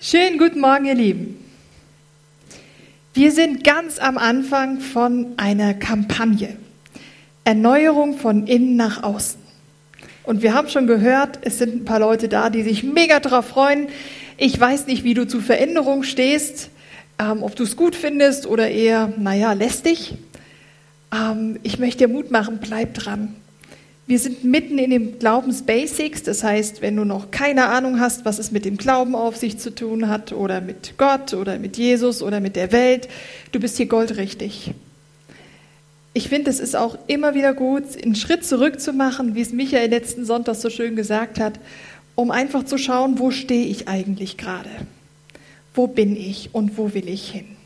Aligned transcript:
Schönen 0.00 0.38
guten 0.38 0.60
Morgen, 0.60 0.84
ihr 0.84 0.94
Lieben. 0.94 1.44
Wir 3.14 3.32
sind 3.32 3.64
ganz 3.64 3.98
am 3.98 4.16
Anfang 4.16 4.78
von 4.78 5.34
einer 5.38 5.74
Kampagne. 5.74 6.56
Erneuerung 7.42 8.16
von 8.16 8.46
innen 8.46 8.76
nach 8.76 9.02
außen. 9.02 9.40
Und 10.22 10.40
wir 10.42 10.54
haben 10.54 10.68
schon 10.68 10.86
gehört, 10.86 11.40
es 11.42 11.58
sind 11.58 11.74
ein 11.74 11.84
paar 11.84 11.98
Leute 11.98 12.28
da, 12.28 12.48
die 12.48 12.62
sich 12.62 12.84
mega 12.84 13.18
darauf 13.18 13.48
freuen. 13.48 13.88
Ich 14.36 14.58
weiß 14.58 14.86
nicht, 14.86 15.02
wie 15.02 15.14
du 15.14 15.26
zu 15.26 15.40
Veränderung 15.40 16.04
stehst, 16.04 16.70
ähm, 17.18 17.42
ob 17.42 17.56
du 17.56 17.64
es 17.64 17.74
gut 17.74 17.96
findest 17.96 18.46
oder 18.46 18.70
eher, 18.70 19.12
naja, 19.18 19.52
lästig. 19.52 20.14
Ähm, 21.12 21.58
ich 21.64 21.80
möchte 21.80 22.06
dir 22.06 22.08
Mut 22.08 22.30
machen, 22.30 22.60
bleib 22.62 22.94
dran. 22.94 23.34
Wir 24.08 24.18
sind 24.18 24.42
mitten 24.42 24.78
in 24.78 24.88
den 24.88 25.18
Glaubensbasics, 25.18 26.22
das 26.22 26.42
heißt, 26.42 26.80
wenn 26.80 26.96
du 26.96 27.04
noch 27.04 27.30
keine 27.30 27.66
Ahnung 27.66 28.00
hast, 28.00 28.24
was 28.24 28.38
es 28.38 28.50
mit 28.50 28.64
dem 28.64 28.78
Glauben 28.78 29.14
auf 29.14 29.36
sich 29.36 29.58
zu 29.58 29.68
tun 29.74 30.08
hat 30.08 30.32
oder 30.32 30.62
mit 30.62 30.94
Gott 30.96 31.34
oder 31.34 31.58
mit 31.58 31.76
Jesus 31.76 32.22
oder 32.22 32.40
mit 32.40 32.56
der 32.56 32.72
Welt, 32.72 33.06
du 33.52 33.60
bist 33.60 33.76
hier 33.76 33.84
goldrichtig. 33.84 34.72
Ich 36.14 36.30
finde, 36.30 36.48
es 36.48 36.58
ist 36.58 36.74
auch 36.74 36.96
immer 37.06 37.34
wieder 37.34 37.52
gut, 37.52 37.84
einen 38.02 38.14
Schritt 38.14 38.46
zurück 38.46 38.80
zu 38.80 38.94
machen, 38.94 39.34
wie 39.34 39.42
es 39.42 39.52
Michael 39.52 39.90
letzten 39.90 40.24
Sonntag 40.24 40.54
so 40.54 40.70
schön 40.70 40.96
gesagt 40.96 41.38
hat, 41.38 41.60
um 42.14 42.30
einfach 42.30 42.64
zu 42.64 42.78
schauen, 42.78 43.18
wo 43.18 43.30
stehe 43.30 43.66
ich 43.66 43.88
eigentlich 43.88 44.38
gerade? 44.38 44.70
Wo 45.74 45.86
bin 45.86 46.16
ich 46.16 46.54
und 46.54 46.78
wo 46.78 46.94
will 46.94 47.10
ich 47.10 47.28
hin? 47.28 47.57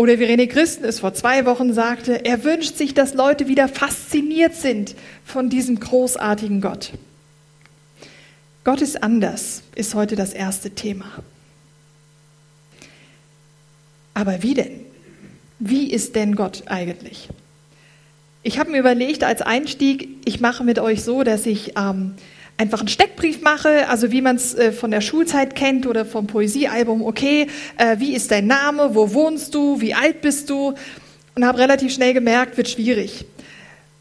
Oder 0.00 0.18
wie 0.18 0.24
René 0.24 0.46
Christen 0.46 0.86
es 0.86 1.00
vor 1.00 1.12
zwei 1.12 1.44
Wochen 1.44 1.74
sagte, 1.74 2.24
er 2.24 2.42
wünscht 2.42 2.78
sich, 2.78 2.94
dass 2.94 3.12
Leute 3.12 3.48
wieder 3.48 3.68
fasziniert 3.68 4.54
sind 4.54 4.94
von 5.26 5.50
diesem 5.50 5.78
großartigen 5.78 6.62
Gott. 6.62 6.92
Gott 8.64 8.80
ist 8.80 9.02
anders, 9.02 9.62
ist 9.74 9.94
heute 9.94 10.16
das 10.16 10.32
erste 10.32 10.70
Thema. 10.70 11.04
Aber 14.14 14.42
wie 14.42 14.54
denn? 14.54 14.80
Wie 15.58 15.90
ist 15.90 16.16
denn 16.16 16.34
Gott 16.34 16.62
eigentlich? 16.64 17.28
Ich 18.42 18.58
habe 18.58 18.70
mir 18.70 18.78
überlegt 18.78 19.22
als 19.22 19.42
Einstieg, 19.42 20.08
ich 20.24 20.40
mache 20.40 20.64
mit 20.64 20.78
euch 20.78 21.02
so, 21.02 21.24
dass 21.24 21.44
ich 21.44 21.76
ähm, 21.76 22.14
einfach 22.60 22.80
einen 22.80 22.88
Steckbrief 22.88 23.40
mache, 23.40 23.88
also 23.88 24.12
wie 24.12 24.20
man 24.20 24.36
es 24.36 24.54
äh, 24.54 24.70
von 24.70 24.90
der 24.90 25.00
Schulzeit 25.00 25.54
kennt 25.54 25.86
oder 25.86 26.04
vom 26.04 26.26
Poesiealbum, 26.26 27.02
okay, 27.02 27.46
äh, 27.78 27.98
wie 27.98 28.14
ist 28.14 28.30
dein 28.30 28.46
Name, 28.46 28.94
wo 28.94 29.14
wohnst 29.14 29.54
du, 29.54 29.80
wie 29.80 29.94
alt 29.94 30.20
bist 30.20 30.50
du? 30.50 30.74
Und 31.34 31.46
habe 31.46 31.58
relativ 31.58 31.94
schnell 31.94 32.12
gemerkt, 32.12 32.58
wird 32.58 32.68
schwierig. 32.68 33.24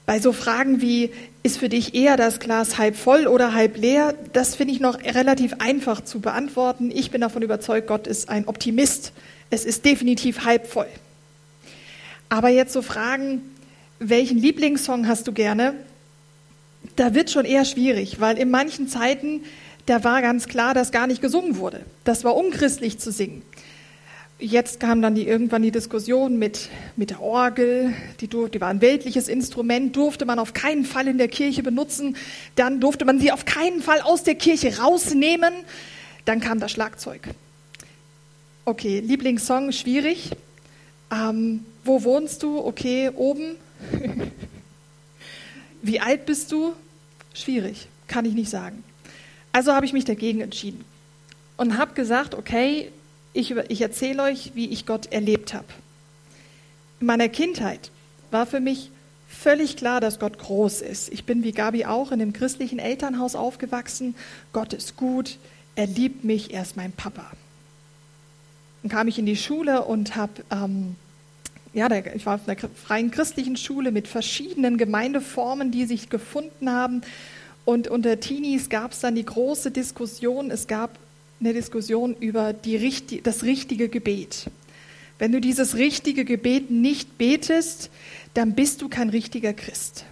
Bei 0.06 0.20
so 0.20 0.34
Fragen 0.34 0.82
wie, 0.82 1.12
ist 1.42 1.58
für 1.58 1.70
dich 1.70 1.96
eher 1.96 2.18
das 2.18 2.42
Glas 2.42 2.78
halb 2.78 2.98
voll 2.98 3.28
oder 3.28 3.54
halb 3.54 3.78
leer, 3.78 4.14
das 4.34 4.56
finde 4.56 4.74
ich 4.74 4.82
noch 4.82 5.02
relativ 5.04 5.54
einfach 5.60 6.02
zu 6.02 6.20
beantworten. 6.20 6.92
Ich 6.94 7.12
bin 7.12 7.22
davon 7.22 7.42
überzeugt, 7.42 7.88
Gott 7.88 8.08
ist 8.08 8.28
ein 8.28 8.46
Optimist. 8.46 9.14
Es 9.50 9.64
ist 9.64 9.86
definitiv 9.86 10.44
halb 10.44 10.68
voll. 10.68 10.90
Aber 12.28 12.50
jetzt 12.50 12.74
so 12.74 12.82
Fragen, 12.82 13.42
welchen 14.00 14.38
Lieblingssong 14.38 15.08
hast 15.08 15.28
du 15.28 15.32
gerne? 15.32 15.76
Da 17.00 17.14
wird 17.14 17.31
schon 17.31 17.45
eher 17.45 17.64
schwierig, 17.64 18.19
weil 18.19 18.38
in 18.38 18.52
manchen 18.52 18.89
Zeiten, 18.89 19.44
da 19.86 20.03
war 20.03 20.22
ganz 20.22 20.47
klar, 20.47 20.73
dass 20.73 20.92
gar 20.92 21.08
nicht 21.08 21.22
gesungen 21.22 21.56
wurde. 21.58 21.86
Das 22.03 22.25
war 22.25 22.36
unchristlich 22.36 23.00
zu 23.00 23.11
singen. 23.14 23.41
Jetzt 24.38 24.81
kam 24.81 25.02
dann 25.02 25.16
die, 25.16 25.25
irgendwann 25.25 25.61
die 25.61 25.72
Diskussion 25.72 26.38
mit, 26.38 26.69
mit 26.97 27.09
der 27.09 27.22
Orgel, 27.22 27.94
die, 28.19 28.28
die 28.28 28.61
war 28.61 28.67
ein 28.67 28.81
weltliches 28.81 29.30
Instrument, 29.30 29.95
durfte 29.95 30.25
man 30.25 30.39
auf 30.39 30.53
keinen 30.53 30.83
Fall 30.83 31.08
in 31.08 31.17
der 31.17 31.30
Kirche 31.30 31.64
benutzen. 31.64 32.17
Dann 32.56 32.81
durfte 32.81 33.06
man 33.06 33.19
sie 33.19 33.31
auf 33.31 33.45
keinen 33.45 33.81
Fall 33.81 34.02
aus 34.02 34.23
der 34.23 34.36
Kirche 34.36 34.80
rausnehmen. 34.80 35.53
Dann 36.25 36.41
kam 36.41 36.59
das 36.59 36.72
Schlagzeug. 36.72 37.22
Okay, 38.66 39.00
Lieblingssong, 39.00 39.72
schwierig. 39.72 40.31
Ähm, 41.11 41.66
wo 41.86 42.03
wohnst 42.03 42.44
du? 42.44 42.59
Okay, 42.59 43.09
oben. 43.16 43.56
Wie 45.81 46.01
alt 46.01 46.25
bist 46.25 46.51
du? 46.51 46.74
Schwierig, 47.34 47.88
kann 48.07 48.25
ich 48.25 48.34
nicht 48.34 48.50
sagen. 48.50 48.84
Also 49.51 49.73
habe 49.73 49.85
ich 49.85 49.94
mich 49.94 50.06
dagegen 50.06 50.41
entschieden 50.41 50.84
und 51.57 51.78
habe 51.78 51.94
gesagt, 51.94 52.35
okay, 52.35 52.91
ich, 53.34 53.51
ich 53.51 53.81
erzähle 53.81 54.23
euch, 54.23 54.51
wie 54.56 54.69
ich 54.69 54.85
Gott 54.85 55.12
erlebt 55.12 55.53
habe. 55.53 55.66
In 57.00 57.07
meiner 57.07 57.29
Kindheit 57.29 57.91
war 58.31 58.45
für 58.45 58.59
mich 58.59 58.91
völlig 59.28 59.78
klar, 59.78 60.01
dass 60.01 60.19
Gott 60.19 60.39
groß 60.39 60.81
ist. 60.81 61.09
Ich 61.09 61.25
bin 61.25 61.44
wie 61.44 61.51
Gabi 61.51 61.85
auch 61.85 62.12
in 62.12 62.22
einem 62.22 62.34
christlichen 62.34 62.79
Elternhaus 62.79 63.35
aufgewachsen. 63.35 64.16
Gott 64.53 64.73
ist 64.73 64.97
gut, 64.97 65.38
er 65.75 65.88
liebt 65.88 66.23
mich, 66.23 66.53
er 66.53 66.63
ist 66.63 66.75
mein 66.75 66.91
Papa. 66.91 67.31
Dann 68.81 68.89
kam 68.89 69.07
ich 69.07 69.19
in 69.19 69.25
die 69.25 69.35
Schule 69.35 69.84
und 69.84 70.16
habe 70.16 70.44
ähm, 70.51 70.95
ja, 71.74 71.90
ich 71.91 72.25
war 72.25 72.35
auf 72.35 72.47
einer 72.47 72.57
freien 72.74 73.12
christlichen 73.12 73.56
Schule 73.56 73.91
mit 73.91 74.07
verschiedenen 74.07 74.78
Gemeindeformen, 74.78 75.72
die 75.72 75.85
sich 75.85 76.09
gefunden 76.09 76.72
haben. 76.72 77.02
Und 77.66 77.88
unter 77.88 78.19
Teenies 78.19 78.69
gab 78.69 78.94
es 78.94 79.00
dann 79.02 79.16
die 79.16 79.25
große 79.25 79.69
Diskussion, 79.69 80.50
es 80.50 80.68
gab 80.68 80.97
eine 81.40 81.53
Diskussion 81.53 82.16
über 82.19 82.53
die, 82.53 83.22
das 83.24 83.44
richtige 83.44 83.90
Gebet. 83.90 84.47
Wenn 85.19 85.31
du 85.31 85.40
dieses 85.41 85.75
richtige 85.75 86.25
Gebet 86.25 86.72
nicht 86.72 87.18
betest, 87.18 87.90
dann 88.34 88.53
bist 88.56 88.81
du 88.81 88.90
kein 88.90 89.09
richtiger 89.09 89.53
Christ. 89.53 90.06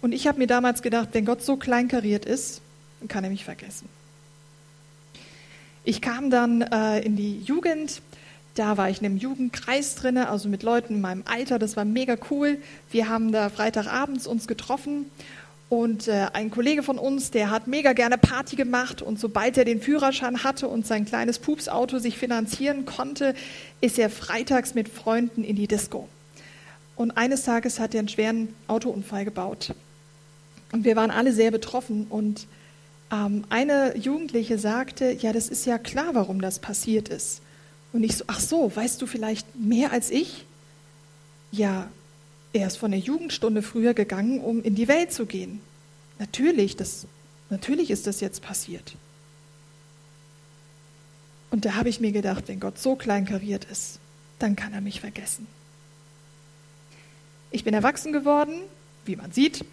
Und 0.00 0.12
ich 0.12 0.26
habe 0.26 0.38
mir 0.38 0.46
damals 0.46 0.82
gedacht, 0.82 1.10
wenn 1.12 1.26
Gott 1.26 1.42
so 1.42 1.56
kleinkariert 1.56 2.24
ist, 2.24 2.62
dann 3.00 3.08
kann 3.08 3.24
er 3.24 3.30
mich 3.30 3.44
vergessen. 3.44 3.88
Ich 5.84 6.00
kam 6.00 6.30
dann 6.30 6.62
äh, 6.62 7.00
in 7.00 7.16
die 7.16 7.40
Jugend 7.40 8.02
da 8.54 8.76
war 8.76 8.90
ich 8.90 9.00
in 9.00 9.06
einem 9.06 9.16
Jugendkreis 9.16 9.94
drin, 9.94 10.18
also 10.18 10.48
mit 10.48 10.62
Leuten 10.62 10.94
in 10.94 11.00
meinem 11.00 11.22
Alter. 11.26 11.58
Das 11.58 11.76
war 11.76 11.84
mega 11.84 12.16
cool. 12.30 12.58
Wir 12.90 13.08
haben 13.08 13.32
da 13.32 13.48
Freitagabends 13.48 14.26
uns 14.26 14.46
getroffen 14.46 15.06
und 15.70 16.08
äh, 16.08 16.26
ein 16.32 16.50
Kollege 16.50 16.82
von 16.82 16.98
uns, 16.98 17.30
der 17.30 17.50
hat 17.50 17.68
mega 17.68 17.92
gerne 17.92 18.18
Party 18.18 18.56
gemacht 18.56 19.02
und 19.02 19.20
sobald 19.20 19.56
er 19.56 19.64
den 19.64 19.80
Führerschein 19.80 20.42
hatte 20.42 20.66
und 20.66 20.84
sein 20.84 21.04
kleines 21.04 21.38
Pupsauto 21.38 22.00
sich 22.00 22.18
finanzieren 22.18 22.86
konnte, 22.86 23.34
ist 23.80 23.96
er 23.96 24.10
freitags 24.10 24.74
mit 24.74 24.88
Freunden 24.88 25.44
in 25.44 25.54
die 25.54 25.68
Disco. 25.68 26.08
Und 26.96 27.12
eines 27.12 27.44
Tages 27.44 27.78
hat 27.78 27.94
er 27.94 28.00
einen 28.00 28.08
schweren 28.08 28.48
Autounfall 28.66 29.24
gebaut. 29.24 29.72
Und 30.72 30.84
wir 30.84 30.96
waren 30.96 31.12
alle 31.12 31.32
sehr 31.32 31.52
betroffen 31.52 32.08
und 32.10 32.48
ähm, 33.12 33.44
eine 33.48 33.96
Jugendliche 33.96 34.58
sagte, 34.58 35.12
ja, 35.12 35.32
das 35.32 35.48
ist 35.48 35.66
ja 35.66 35.78
klar, 35.78 36.14
warum 36.14 36.40
das 36.40 36.58
passiert 36.58 37.08
ist. 37.08 37.42
Und 37.92 38.04
ich 38.04 38.16
so, 38.16 38.24
ach 38.28 38.40
so, 38.40 38.74
weißt 38.74 39.00
du 39.02 39.06
vielleicht 39.06 39.56
mehr 39.56 39.92
als 39.92 40.10
ich? 40.10 40.44
Ja, 41.50 41.88
er 42.52 42.66
ist 42.66 42.76
von 42.76 42.90
der 42.90 43.00
Jugendstunde 43.00 43.62
früher 43.62 43.94
gegangen, 43.94 44.40
um 44.40 44.62
in 44.62 44.74
die 44.74 44.88
Welt 44.88 45.12
zu 45.12 45.26
gehen. 45.26 45.60
Natürlich, 46.18 46.76
das, 46.76 47.06
natürlich 47.48 47.90
ist 47.90 48.06
das 48.06 48.20
jetzt 48.20 48.42
passiert. 48.42 48.94
Und 51.50 51.64
da 51.64 51.74
habe 51.74 51.88
ich 51.88 52.00
mir 52.00 52.12
gedacht, 52.12 52.44
wenn 52.46 52.60
Gott 52.60 52.78
so 52.78 52.94
kleinkariert 52.94 53.64
ist, 53.64 53.98
dann 54.38 54.56
kann 54.56 54.72
er 54.72 54.80
mich 54.80 55.00
vergessen. 55.00 55.46
Ich 57.50 57.64
bin 57.64 57.74
erwachsen 57.74 58.12
geworden, 58.12 58.54
wie 59.04 59.16
man 59.16 59.32
sieht, 59.32 59.64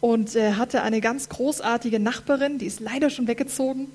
und 0.00 0.36
äh, 0.36 0.52
hatte 0.52 0.82
eine 0.82 1.00
ganz 1.00 1.28
großartige 1.28 1.98
Nachbarin, 1.98 2.58
die 2.58 2.66
ist 2.66 2.78
leider 2.78 3.10
schon 3.10 3.26
weggezogen. 3.26 3.88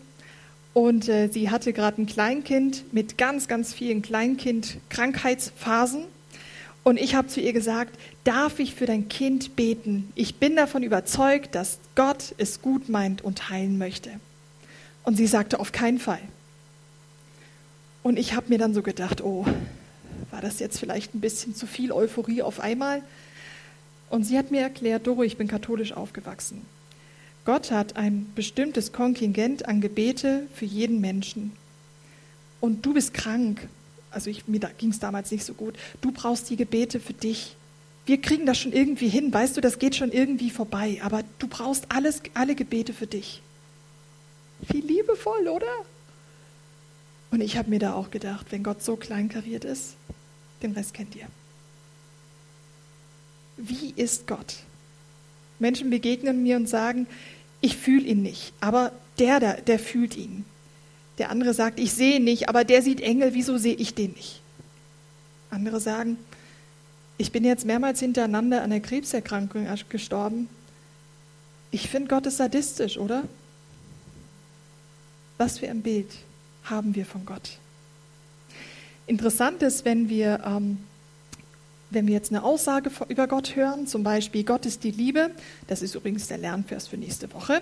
Und 0.73 1.07
äh, 1.07 1.28
sie 1.28 1.51
hatte 1.51 1.73
gerade 1.73 2.01
ein 2.01 2.07
Kleinkind 2.07 2.94
mit 2.94 3.17
ganz, 3.17 3.47
ganz 3.47 3.73
vielen 3.73 4.01
Kleinkind-Krankheitsphasen. 4.01 6.06
Und 6.84 7.00
ich 7.00 7.16
habe 7.16 7.28
zu 7.28 7.39
ihr 7.39 7.53
gesagt, 7.53 7.97
darf 8.23 8.59
ich 8.59 8.75
für 8.75 8.85
dein 8.85 9.07
Kind 9.07 9.56
beten? 9.56 10.11
Ich 10.16 10.35
bin 10.35 10.56
davon 10.56 10.84
überzeugt, 10.84 11.56
dass 11.56 11.79
Gott 11.95 12.34
es 12.38 12.61
gut 12.61 12.89
meint 12.89 13.23
und 13.23 13.50
heilen 13.50 13.78
möchte. 13.78 14.11
Und 15.03 15.16
sie 15.16 15.28
sagte, 15.28 15.59
auf 15.59 15.72
keinen 15.72 16.00
Fall. 16.00 16.22
Und 18.02 18.20
ich 18.20 18.34
habe 18.34 18.49
mir 18.49 18.58
dann 18.58 18.73
so 18.73 18.81
gedacht, 18.81 19.23
oh, 19.23 19.46
war 20.31 20.41
das 20.41 20.59
jetzt 20.59 20.79
vielleicht 20.79 21.16
ein 21.16 21.22
bisschen 21.22 21.55
zu 21.55 21.67
viel 21.67 21.91
Euphorie 21.91 22.41
auf 22.41 22.59
einmal? 22.59 23.02
Und 24.09 24.25
sie 24.25 24.37
hat 24.37 24.52
mir 24.52 24.61
erklärt, 24.61 25.08
Doro, 25.08 25.23
ich 25.23 25.37
bin 25.37 25.47
katholisch 25.47 25.93
aufgewachsen. 25.93 26.66
Gott 27.45 27.72
hat 27.72 27.97
ein 27.97 28.31
bestimmtes 28.35 28.93
Kontingent 28.93 29.67
an 29.67 29.81
Gebete 29.81 30.47
für 30.55 30.66
jeden 30.66 31.01
Menschen. 31.01 31.51
Und 32.61 32.85
du 32.85 32.93
bist 32.93 33.13
krank. 33.13 33.67
Also 34.11 34.29
ich, 34.29 34.47
mir 34.47 34.59
ging 34.78 34.91
es 34.91 34.99
damals 34.99 35.31
nicht 35.31 35.43
so 35.43 35.53
gut. 35.53 35.75
Du 36.01 36.11
brauchst 36.11 36.49
die 36.49 36.55
Gebete 36.55 36.99
für 36.99 37.13
dich. 37.13 37.55
Wir 38.05 38.22
kriegen 38.22 38.45
das 38.45 38.59
schon 38.59 38.72
irgendwie 38.72 39.09
hin. 39.09 39.34
Weißt 39.34 39.57
du, 39.57 39.61
das 39.61 39.79
geht 39.79 39.95
schon 39.95 40.11
irgendwie 40.11 40.49
vorbei. 40.49 41.01
Aber 41.03 41.23
du 41.40 41.47
brauchst 41.47 41.85
alles, 41.90 42.22
alle 42.34 42.55
Gebete 42.55 42.93
für 42.93 43.07
dich. 43.07 43.41
Wie 44.69 44.79
liebevoll, 44.79 45.49
oder? 45.49 45.73
Und 47.31 47.41
ich 47.41 47.57
habe 47.57 47.69
mir 47.69 47.79
da 47.79 47.93
auch 47.93 48.11
gedacht, 48.11 48.47
wenn 48.51 48.63
Gott 48.63 48.81
so 48.81 48.96
kleinkariert 48.96 49.66
ist, 49.66 49.96
den 50.61 50.72
Rest 50.73 50.93
kennt 50.93 51.16
ihr. 51.16 51.28
Wie 53.57 53.93
ist 53.96 54.28
Gott? 54.28 54.57
Menschen 55.59 55.89
begegnen 55.89 56.43
mir 56.43 56.57
und 56.57 56.67
sagen, 56.67 57.07
ich 57.63 57.77
fühle 57.77 58.05
ihn 58.05 58.21
nicht, 58.21 58.53
aber 58.59 58.91
der, 59.19 59.39
der, 59.39 59.61
der 59.61 59.79
fühlt 59.79 60.17
ihn. 60.17 60.43
Der 61.17 61.29
andere 61.29 61.53
sagt, 61.53 61.79
ich 61.79 61.93
sehe 61.93 62.19
nicht, 62.19 62.49
aber 62.49 62.65
der 62.65 62.81
sieht 62.81 62.99
Engel, 62.99 63.33
wieso 63.33 63.57
sehe 63.57 63.75
ich 63.75 63.95
den 63.95 64.11
nicht? 64.11 64.41
Andere 65.49 65.79
sagen, 65.79 66.17
ich 67.17 67.31
bin 67.31 67.45
jetzt 67.45 67.65
mehrmals 67.65 68.01
hintereinander 68.01 68.63
an 68.63 68.71
der 68.71 68.81
Krebserkrankung 68.81 69.65
gestorben. 69.87 70.49
Ich 71.71 71.87
finde 71.89 72.09
Gott 72.09 72.25
ist 72.25 72.37
sadistisch, 72.37 72.97
oder? 72.97 73.23
Was 75.37 75.59
für 75.59 75.69
ein 75.69 75.83
Bild 75.83 76.11
haben 76.65 76.95
wir 76.95 77.05
von 77.05 77.25
Gott? 77.25 77.59
Interessant 79.07 79.63
ist, 79.63 79.85
wenn 79.85 80.09
wir, 80.09 80.41
ähm, 80.45 80.79
wenn 81.93 82.07
wir 82.07 82.13
jetzt 82.13 82.31
eine 82.31 82.43
Aussage 82.43 82.91
über 83.07 83.28
Gott 83.28 83.55
hören, 83.55 83.87
zum 83.87 84.03
Beispiel 84.03 84.43
Gott 84.43 84.66
ist 84.66 84.84
die 84.84 84.91
Liebe, 84.91 85.31
das 85.67 85.81
ist 85.81 85.95
übrigens 85.95 86.28
der 86.28 86.37
Lernvers 86.37 86.87
für 86.87 86.97
nächste 86.97 87.31
Woche, 87.34 87.61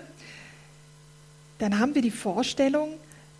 dann 1.59 1.79
haben 1.79 1.95
wir 1.95 2.01
die 2.01 2.11
Vorstellung, 2.11 2.93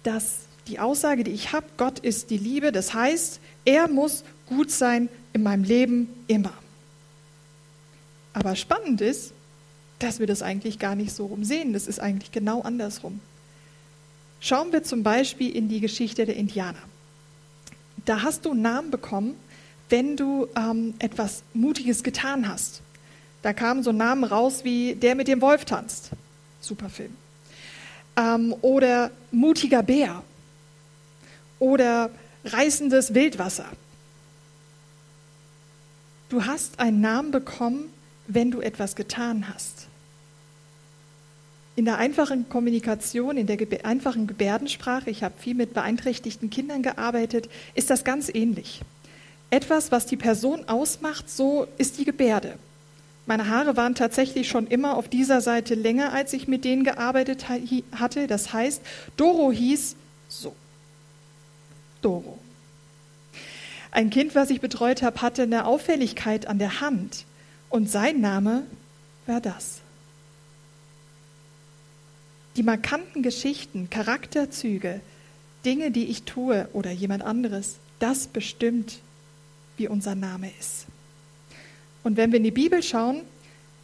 dass 0.04 0.40
die 0.68 0.80
Aussage, 0.80 1.24
die 1.24 1.32
ich 1.32 1.54
habe, 1.54 1.66
Gott 1.78 2.00
ist 2.00 2.30
die 2.30 2.38
Liebe, 2.38 2.72
das 2.72 2.94
heißt, 2.94 3.40
er 3.66 3.88
muss 3.88 4.24
gut 4.46 4.72
sein 4.72 5.10
in 5.34 5.44
meinem 5.44 5.64
Leben 5.64 6.08
immer. 6.28 6.54
Aber 8.34 8.56
spannend 8.56 9.02
ist, 9.02 9.34
dass 10.00 10.20
wir 10.20 10.28
das 10.28 10.42
eigentlich 10.42 10.80
gar 10.80 10.96
nicht 10.96 11.14
so 11.14 11.28
rumsehen. 11.28 11.74
Das 11.74 11.88
ist 11.88 12.00
eigentlich 12.00 12.32
genau 12.32 12.62
andersrum. 12.62 13.20
Schauen 14.40 14.72
wir 14.72 14.84
zum 14.84 15.04
Beispiel 15.04 15.56
in 15.56 15.70
die 15.70 15.80
Geschichte 15.80 16.26
der 16.26 16.36
Indianer. 16.36 16.82
Da 18.06 18.24
hast 18.24 18.46
du 18.46 18.52
einen 18.52 18.64
Namen 18.64 18.90
bekommen, 18.90 19.36
wenn 19.92 20.16
du 20.16 20.48
ähm, 20.56 20.94
etwas 21.00 21.44
Mutiges 21.54 22.02
getan 22.02 22.48
hast. 22.48 22.82
Da 23.42 23.54
kamen 23.54 23.84
so 23.84 23.92
Namen 23.92 24.24
raus 24.24 24.64
wie 24.64 24.96
der 24.96 25.16
mit 25.16 25.28
dem 25.28 25.42
Wolf 25.42 25.66
tanzt. 25.66 26.12
Super 26.62 26.90
Film. 26.90 27.16
Ähm, 28.16 28.56
oder 28.62 29.12
mutiger 29.32 29.84
Bär. 29.84 30.24
Oder 31.60 32.10
reißendes 32.46 33.14
Wildwasser. 33.14 33.66
Du 36.30 36.46
hast 36.46 36.80
einen 36.80 37.02
Namen 37.02 37.32
bekommen, 37.32 37.92
wenn 38.28 38.52
du 38.52 38.62
etwas 38.62 38.96
getan 38.96 39.50
hast. 39.54 39.88
In 41.76 41.86
der 41.86 41.98
einfachen 41.98 42.48
Kommunikation, 42.48 43.38
in 43.38 43.48
der 43.48 43.58
einfachen 43.86 44.28
Gebärdensprache, 44.28 45.10
ich 45.10 45.24
habe 45.24 45.38
viel 45.38 45.56
mit 45.56 45.74
beeinträchtigten 45.74 46.50
Kindern 46.50 46.84
gearbeitet, 46.84 47.50
ist 47.76 47.90
das 47.90 48.04
ganz 48.04 48.30
ähnlich. 48.30 48.82
Etwas, 49.52 49.92
was 49.92 50.08
die 50.08 50.18
Person 50.18 50.68
ausmacht, 50.68 51.30
so 51.30 51.68
ist 51.78 52.00
die 52.00 52.06
Gebärde. 52.06 52.58
Meine 53.28 53.50
Haare 53.50 53.78
waren 53.78 53.96
tatsächlich 53.96 54.48
schon 54.48 54.66
immer 54.66 54.98
auf 54.98 55.08
dieser 55.08 55.42
Seite 55.42 55.76
länger, 55.76 56.14
als 56.14 56.34
ich 56.34 56.48
mit 56.48 56.66
denen 56.66 56.84
gearbeitet 56.84 57.46
hatte. 57.92 58.28
Das 58.28 58.52
heißt, 58.52 58.82
Doro 59.18 59.52
hieß 59.52 59.96
so. 60.28 60.56
Doro. 62.02 62.40
Ein 63.92 64.10
Kind, 64.10 64.36
was 64.36 64.50
ich 64.50 64.62
betreut 64.62 65.04
habe, 65.04 65.22
hatte 65.22 65.44
eine 65.44 65.66
Auffälligkeit 65.66 66.48
an 66.48 66.58
der 66.58 66.80
Hand 66.82 67.26
und 67.70 67.90
sein 67.90 68.22
Name 68.22 68.64
war 69.28 69.42
das. 69.42 69.82
Die 72.56 72.64
markanten 72.64 73.22
Geschichten, 73.22 73.90
Charakterzüge, 73.90 75.02
Dinge, 75.66 75.92
die 75.92 76.06
ich 76.06 76.24
tue 76.24 76.68
oder 76.74 76.92
jemand 76.92 77.24
anderes, 77.24 77.76
das 78.00 78.28
bestimmt, 78.28 79.00
wie 79.82 79.88
unser 79.88 80.14
Name 80.14 80.52
ist. 80.60 80.86
Und 82.04 82.16
wenn 82.16 82.32
wir 82.32 82.38
in 82.38 82.44
die 82.44 82.52
Bibel 82.52 82.84
schauen, 82.84 83.22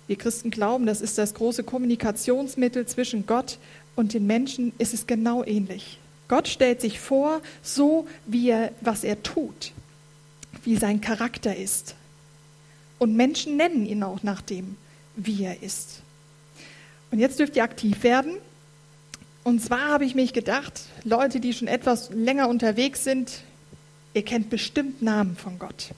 wir 0.06 0.16
Christen 0.16 0.52
glauben, 0.52 0.86
das 0.86 1.02
ist 1.02 1.18
das 1.18 1.34
große 1.34 1.64
Kommunikationsmittel 1.64 2.86
zwischen 2.86 3.26
Gott 3.26 3.58
und 3.96 4.14
den 4.14 4.28
Menschen, 4.28 4.74
ist 4.78 4.94
es 4.94 5.08
genau 5.08 5.44
ähnlich. 5.44 5.98
Gott 6.28 6.48
stellt 6.48 6.82
sich 6.82 7.00
vor, 7.00 7.42
so 7.64 8.08
wie 8.28 8.50
er, 8.50 8.72
was 8.82 9.04
er 9.04 9.24
tut, 9.24 9.72
wie 10.64 10.76
sein 10.76 11.02
Charakter 11.02 11.56
ist. 11.56 11.96
Und 13.00 13.16
Menschen 13.16 13.58
nennen 13.58 13.88
ihn 13.88 14.04
auch 14.04 14.22
nach 14.22 14.42
dem, 14.42 14.78
wie 15.16 15.46
er 15.46 15.64
ist. 15.64 16.02
Und 17.10 17.18
jetzt 17.18 17.40
dürft 17.40 17.56
ihr 17.56 17.64
aktiv 17.64 18.04
werden 18.04 18.38
und 19.48 19.62
zwar 19.62 19.88
habe 19.88 20.04
ich 20.04 20.14
mich 20.14 20.34
gedacht, 20.34 20.74
Leute, 21.06 21.40
die 21.40 21.54
schon 21.54 21.70
etwas 21.70 22.10
länger 22.10 22.50
unterwegs 22.50 23.06
sind, 23.06 23.44
ihr 24.18 24.26
kennt 24.26 24.50
bestimmt 24.50 25.04
Namen 25.04 25.38
von 25.38 25.60
Gott. 25.60 25.92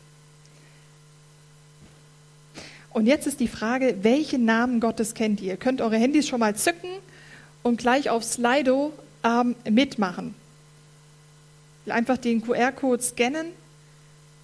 Und 2.92 3.06
jetzt 3.06 3.28
ist 3.28 3.40
die 3.40 3.48
Frage, 3.48 4.00
welche 4.02 4.38
Namen 4.38 4.82
Gottes 4.82 5.14
kennt 5.14 5.40
ihr? 5.40 5.54
Ihr 5.54 5.58
könnt 5.58 5.80
eure 5.80 5.96
Handys 5.96 6.28
schon 6.28 6.42
mal 6.42 6.54
zücken 6.54 6.90
und 7.64 7.78
gleich 7.78 8.10
auf 8.10 8.26
Slido 8.26 8.92
ähm, 9.24 9.56
mitmachen. 9.70 10.36
Einfach 11.88 12.18
den 12.18 12.42
QR-Code 12.42 13.02
scannen 13.02 13.48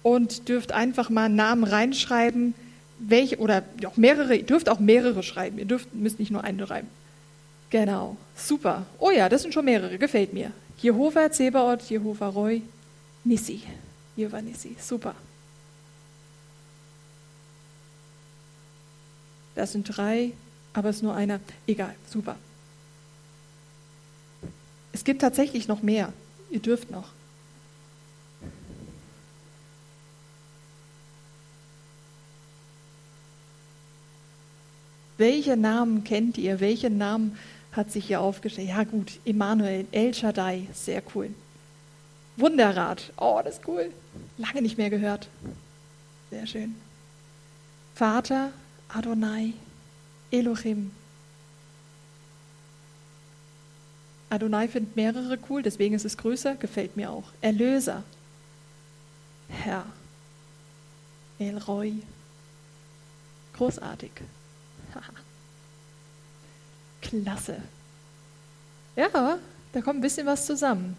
und 0.02 0.48
dürft 0.48 0.72
einfach 0.72 1.10
mal 1.10 1.28
Namen 1.28 1.64
reinschreiben, 1.64 2.54
welche 2.98 3.36
oder 3.38 3.62
auch 3.84 3.98
mehrere, 3.98 4.36
ihr 4.36 4.46
dürft 4.46 4.70
auch 4.70 4.78
mehrere 4.78 5.22
schreiben, 5.22 5.58
ihr 5.58 5.66
dürft, 5.66 5.94
müsst 5.94 6.18
nicht 6.18 6.30
nur 6.30 6.44
einen 6.44 6.66
schreiben. 6.66 6.88
Genau, 7.68 8.16
super. 8.36 8.86
Oh 8.98 9.10
ja, 9.10 9.28
das 9.28 9.42
sind 9.42 9.52
schon 9.52 9.66
mehrere, 9.66 9.98
gefällt 9.98 10.32
mir. 10.32 10.50
Jehova, 10.78 11.30
Zebaoth, 11.30 11.90
Jehova 11.90 12.28
Roy, 12.28 12.62
Nissi. 13.26 13.60
Jehova 14.16 14.40
Nissi, 14.40 14.76
super. 14.80 15.14
Das 19.54 19.72
sind 19.72 19.84
drei, 19.84 20.32
aber 20.72 20.90
es 20.90 20.96
ist 20.96 21.02
nur 21.02 21.14
einer. 21.14 21.40
Egal, 21.66 21.94
super. 22.08 22.36
Es 24.92 25.02
gibt 25.02 25.20
tatsächlich 25.20 25.66
noch 25.66 25.82
mehr. 25.82 26.12
Ihr 26.50 26.60
dürft 26.60 26.90
noch. 26.90 27.08
Welche 35.18 35.56
Namen 35.56 36.04
kennt 36.04 36.38
ihr? 36.38 36.60
Welche 36.60 36.90
Namen 36.90 37.36
hat 37.72 37.90
sich 37.90 38.06
hier 38.06 38.20
aufgestellt. 38.20 38.68
Ja 38.68 38.84
gut, 38.84 39.18
Emanuel, 39.24 39.86
El 39.90 40.14
Shaddai, 40.14 40.68
sehr 40.72 41.02
cool. 41.14 41.30
Wunderrad, 42.36 43.12
oh, 43.16 43.40
das 43.42 43.58
ist 43.58 43.68
cool. 43.68 43.92
Lange 44.36 44.62
nicht 44.62 44.76
mehr 44.76 44.90
gehört. 44.90 45.28
Sehr 46.30 46.46
schön. 46.46 46.74
Vater, 47.94 48.52
Adonai, 48.88 49.54
Elohim. 50.30 50.90
Adonai 54.28 54.68
findet 54.68 54.96
mehrere 54.96 55.38
cool, 55.48 55.62
deswegen 55.62 55.94
ist 55.94 56.04
es 56.04 56.16
größer, 56.16 56.56
gefällt 56.56 56.96
mir 56.96 57.10
auch. 57.10 57.24
Erlöser, 57.40 58.02
Herr, 59.48 59.86
El 61.38 61.58
Roy. 61.58 62.02
Großartig. 63.54 64.10
Klasse. 67.00 67.62
Ja, 68.96 69.38
da 69.72 69.80
kommt 69.80 69.98
ein 69.98 70.02
bisschen 70.02 70.26
was 70.26 70.44
zusammen. 70.44 70.96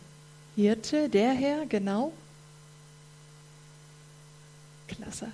Hirte, 0.57 1.07
der 1.07 1.33
Herr, 1.33 1.67
genau. 1.67 2.11
Klasse. 4.87 5.31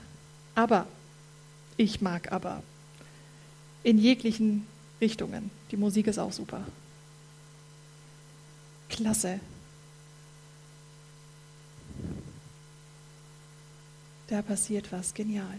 Aber, 0.54 0.86
ich 1.78 2.02
mag 2.02 2.34
aber. 2.34 2.62
In 3.84 4.00
jeglichen 4.00 4.68
Richtungen. 5.00 5.50
Die 5.72 5.78
Musik 5.78 6.08
ist 6.08 6.20
auch 6.20 6.34
super. 6.34 6.66
Klasse. 8.90 9.40
Da 14.28 14.42
passiert 14.42 14.92
was 14.92 15.14
genial. 15.14 15.58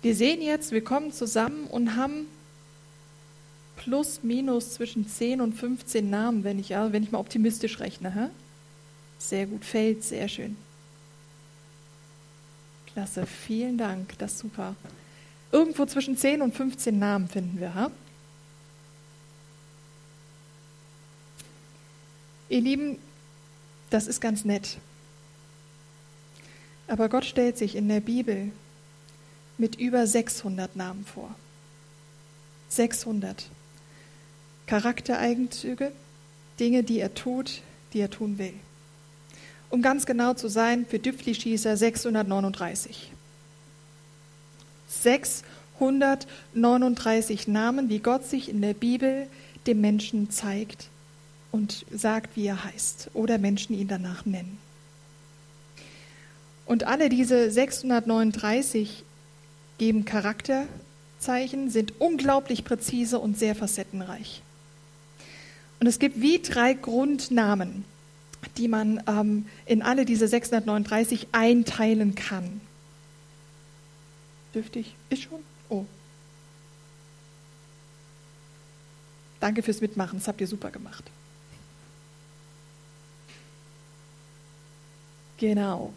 Wir 0.00 0.16
sehen 0.16 0.40
jetzt, 0.40 0.72
wir 0.72 0.82
kommen 0.82 1.12
zusammen 1.12 1.66
und 1.66 1.94
haben 1.94 2.26
plus 3.88 4.22
minus 4.22 4.74
zwischen 4.74 5.08
10 5.08 5.40
und 5.40 5.54
15 5.54 6.10
Namen, 6.10 6.44
wenn 6.44 6.58
ich, 6.58 6.70
wenn 6.70 7.02
ich 7.02 7.10
mal 7.10 7.20
optimistisch 7.20 7.80
rechne. 7.80 8.14
Hä? 8.14 8.28
Sehr 9.18 9.46
gut, 9.46 9.64
fällt, 9.64 10.04
sehr 10.04 10.28
schön. 10.28 10.58
Klasse, 12.92 13.24
vielen 13.24 13.78
Dank, 13.78 14.18
das 14.18 14.32
ist 14.32 14.40
super. 14.40 14.76
Irgendwo 15.52 15.86
zwischen 15.86 16.18
10 16.18 16.42
und 16.42 16.54
15 16.54 16.98
Namen 16.98 17.28
finden 17.28 17.58
wir. 17.58 17.74
Ha? 17.74 17.90
Ihr 22.50 22.60
Lieben, 22.60 22.98
das 23.88 24.06
ist 24.06 24.20
ganz 24.20 24.44
nett. 24.44 24.76
Aber 26.88 27.08
Gott 27.08 27.24
stellt 27.24 27.56
sich 27.56 27.74
in 27.74 27.88
der 27.88 28.00
Bibel 28.00 28.52
mit 29.56 29.76
über 29.76 30.06
600 30.06 30.76
Namen 30.76 31.06
vor. 31.06 31.34
600. 32.68 33.48
Charaktereigenzüge, 34.68 35.90
Dinge, 36.60 36.84
die 36.84 37.00
er 37.00 37.14
tut, 37.14 37.62
die 37.92 38.00
er 38.00 38.10
tun 38.10 38.38
will. 38.38 38.54
Um 39.70 39.82
ganz 39.82 40.06
genau 40.06 40.32
zu 40.34 40.46
sein, 40.48 40.86
für 40.86 40.98
Düpfli-Schießer 40.98 41.76
639. 41.76 43.10
639 44.88 47.48
Namen, 47.48 47.88
wie 47.88 47.98
Gott 47.98 48.24
sich 48.24 48.48
in 48.48 48.62
der 48.62 48.74
Bibel 48.74 49.26
dem 49.66 49.80
Menschen 49.80 50.30
zeigt 50.30 50.90
und 51.50 51.84
sagt, 51.90 52.36
wie 52.36 52.46
er 52.46 52.62
heißt 52.64 53.10
oder 53.14 53.38
Menschen 53.38 53.74
ihn 53.74 53.88
danach 53.88 54.26
nennen. 54.26 54.58
Und 56.66 56.84
alle 56.84 57.08
diese 57.08 57.50
639 57.50 59.02
geben 59.78 60.04
Charakterzeichen, 60.04 61.70
sind 61.70 61.94
unglaublich 61.98 62.64
präzise 62.64 63.18
und 63.18 63.38
sehr 63.38 63.54
facettenreich. 63.54 64.42
Und 65.80 65.86
es 65.86 65.98
gibt 65.98 66.20
wie 66.20 66.40
drei 66.40 66.74
Grundnamen, 66.74 67.84
die 68.56 68.68
man 68.68 69.02
ähm, 69.06 69.46
in 69.66 69.82
alle 69.82 70.04
diese 70.04 70.26
639 70.26 71.28
einteilen 71.32 72.14
kann. 72.14 72.60
Dürfte 74.54 74.80
ich? 74.80 74.94
Ist 75.10 75.22
schon? 75.22 75.40
Oh. 75.68 75.84
Danke 79.40 79.62
fürs 79.62 79.80
Mitmachen, 79.80 80.18
das 80.18 80.26
habt 80.26 80.40
ihr 80.40 80.48
super 80.48 80.70
gemacht. 80.70 81.04
Genau. 85.36 85.92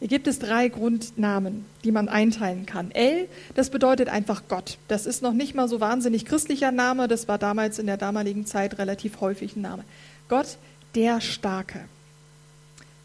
Hier 0.00 0.08
gibt 0.08 0.26
es 0.26 0.38
drei 0.38 0.68
Grundnamen, 0.68 1.64
die 1.82 1.92
man 1.92 2.08
einteilen 2.08 2.66
kann. 2.66 2.90
El, 2.90 3.28
das 3.54 3.70
bedeutet 3.70 4.08
einfach 4.08 4.42
Gott. 4.48 4.78
Das 4.88 5.06
ist 5.06 5.22
noch 5.22 5.32
nicht 5.32 5.54
mal 5.54 5.68
so 5.68 5.80
wahnsinnig 5.80 6.26
christlicher 6.26 6.72
Name, 6.72 7.08
das 7.08 7.28
war 7.28 7.38
damals 7.38 7.78
in 7.78 7.86
der 7.86 7.96
damaligen 7.96 8.44
Zeit 8.44 8.78
relativ 8.78 9.20
häufig 9.20 9.56
ein 9.56 9.62
Name. 9.62 9.84
Gott, 10.28 10.58
der 10.94 11.20
Starke. 11.20 11.80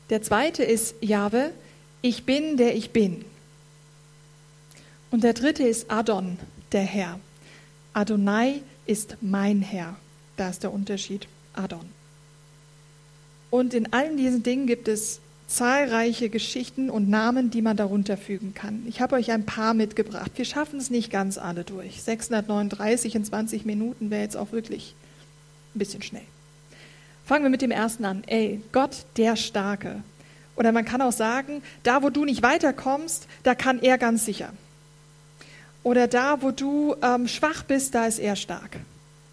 Der 0.09 0.21
zweite 0.21 0.63
ist 0.63 0.95
Jahwe, 1.01 1.51
ich 2.01 2.25
bin, 2.25 2.57
der 2.57 2.75
ich 2.75 2.91
bin. 2.91 3.23
Und 5.11 5.23
der 5.23 5.33
dritte 5.33 5.63
ist 5.63 5.91
Adon, 5.91 6.37
der 6.71 6.81
Herr. 6.83 7.19
Adonai 7.93 8.61
ist 8.85 9.17
mein 9.21 9.61
Herr. 9.61 9.95
Da 10.37 10.49
ist 10.49 10.63
der 10.63 10.73
Unterschied. 10.73 11.27
Adon. 11.53 11.89
Und 13.49 13.73
in 13.73 13.91
allen 13.91 14.17
diesen 14.17 14.43
Dingen 14.43 14.67
gibt 14.67 14.87
es 14.87 15.19
zahlreiche 15.49 16.29
Geschichten 16.29 16.89
und 16.89 17.09
Namen, 17.09 17.49
die 17.49 17.61
man 17.61 17.75
darunter 17.75 18.17
fügen 18.17 18.53
kann. 18.53 18.83
Ich 18.87 19.01
habe 19.01 19.15
euch 19.15 19.31
ein 19.31 19.45
paar 19.45 19.73
mitgebracht. 19.73 20.31
Wir 20.35 20.45
schaffen 20.45 20.79
es 20.79 20.89
nicht 20.91 21.11
ganz 21.11 21.37
alle 21.37 21.63
durch. 21.63 22.03
639 22.03 23.15
in 23.15 23.25
20 23.25 23.65
Minuten 23.65 24.11
wäre 24.11 24.21
jetzt 24.21 24.37
auch 24.37 24.51
wirklich 24.51 24.95
ein 25.75 25.79
bisschen 25.79 26.03
schnell. 26.03 26.23
Fangen 27.25 27.43
wir 27.43 27.49
mit 27.49 27.63
dem 27.63 27.71
ersten 27.71 28.05
an. 28.05 28.23
Ey, 28.27 28.61
Gott 28.71 29.05
der 29.17 29.35
Starke. 29.35 30.03
Oder 30.55 30.71
man 30.71 30.85
kann 30.85 31.01
auch 31.01 31.11
sagen, 31.11 31.63
da 31.83 32.03
wo 32.03 32.09
du 32.09 32.25
nicht 32.25 32.43
weiterkommst, 32.43 33.27
da 33.43 33.55
kann 33.55 33.79
er 33.81 33.97
ganz 33.97 34.25
sicher. 34.25 34.53
Oder 35.81 36.07
da 36.07 36.41
wo 36.43 36.51
du 36.51 36.95
ähm, 37.01 37.27
schwach 37.27 37.63
bist, 37.63 37.95
da 37.95 38.05
ist 38.05 38.19
er 38.19 38.35
stark. 38.35 38.77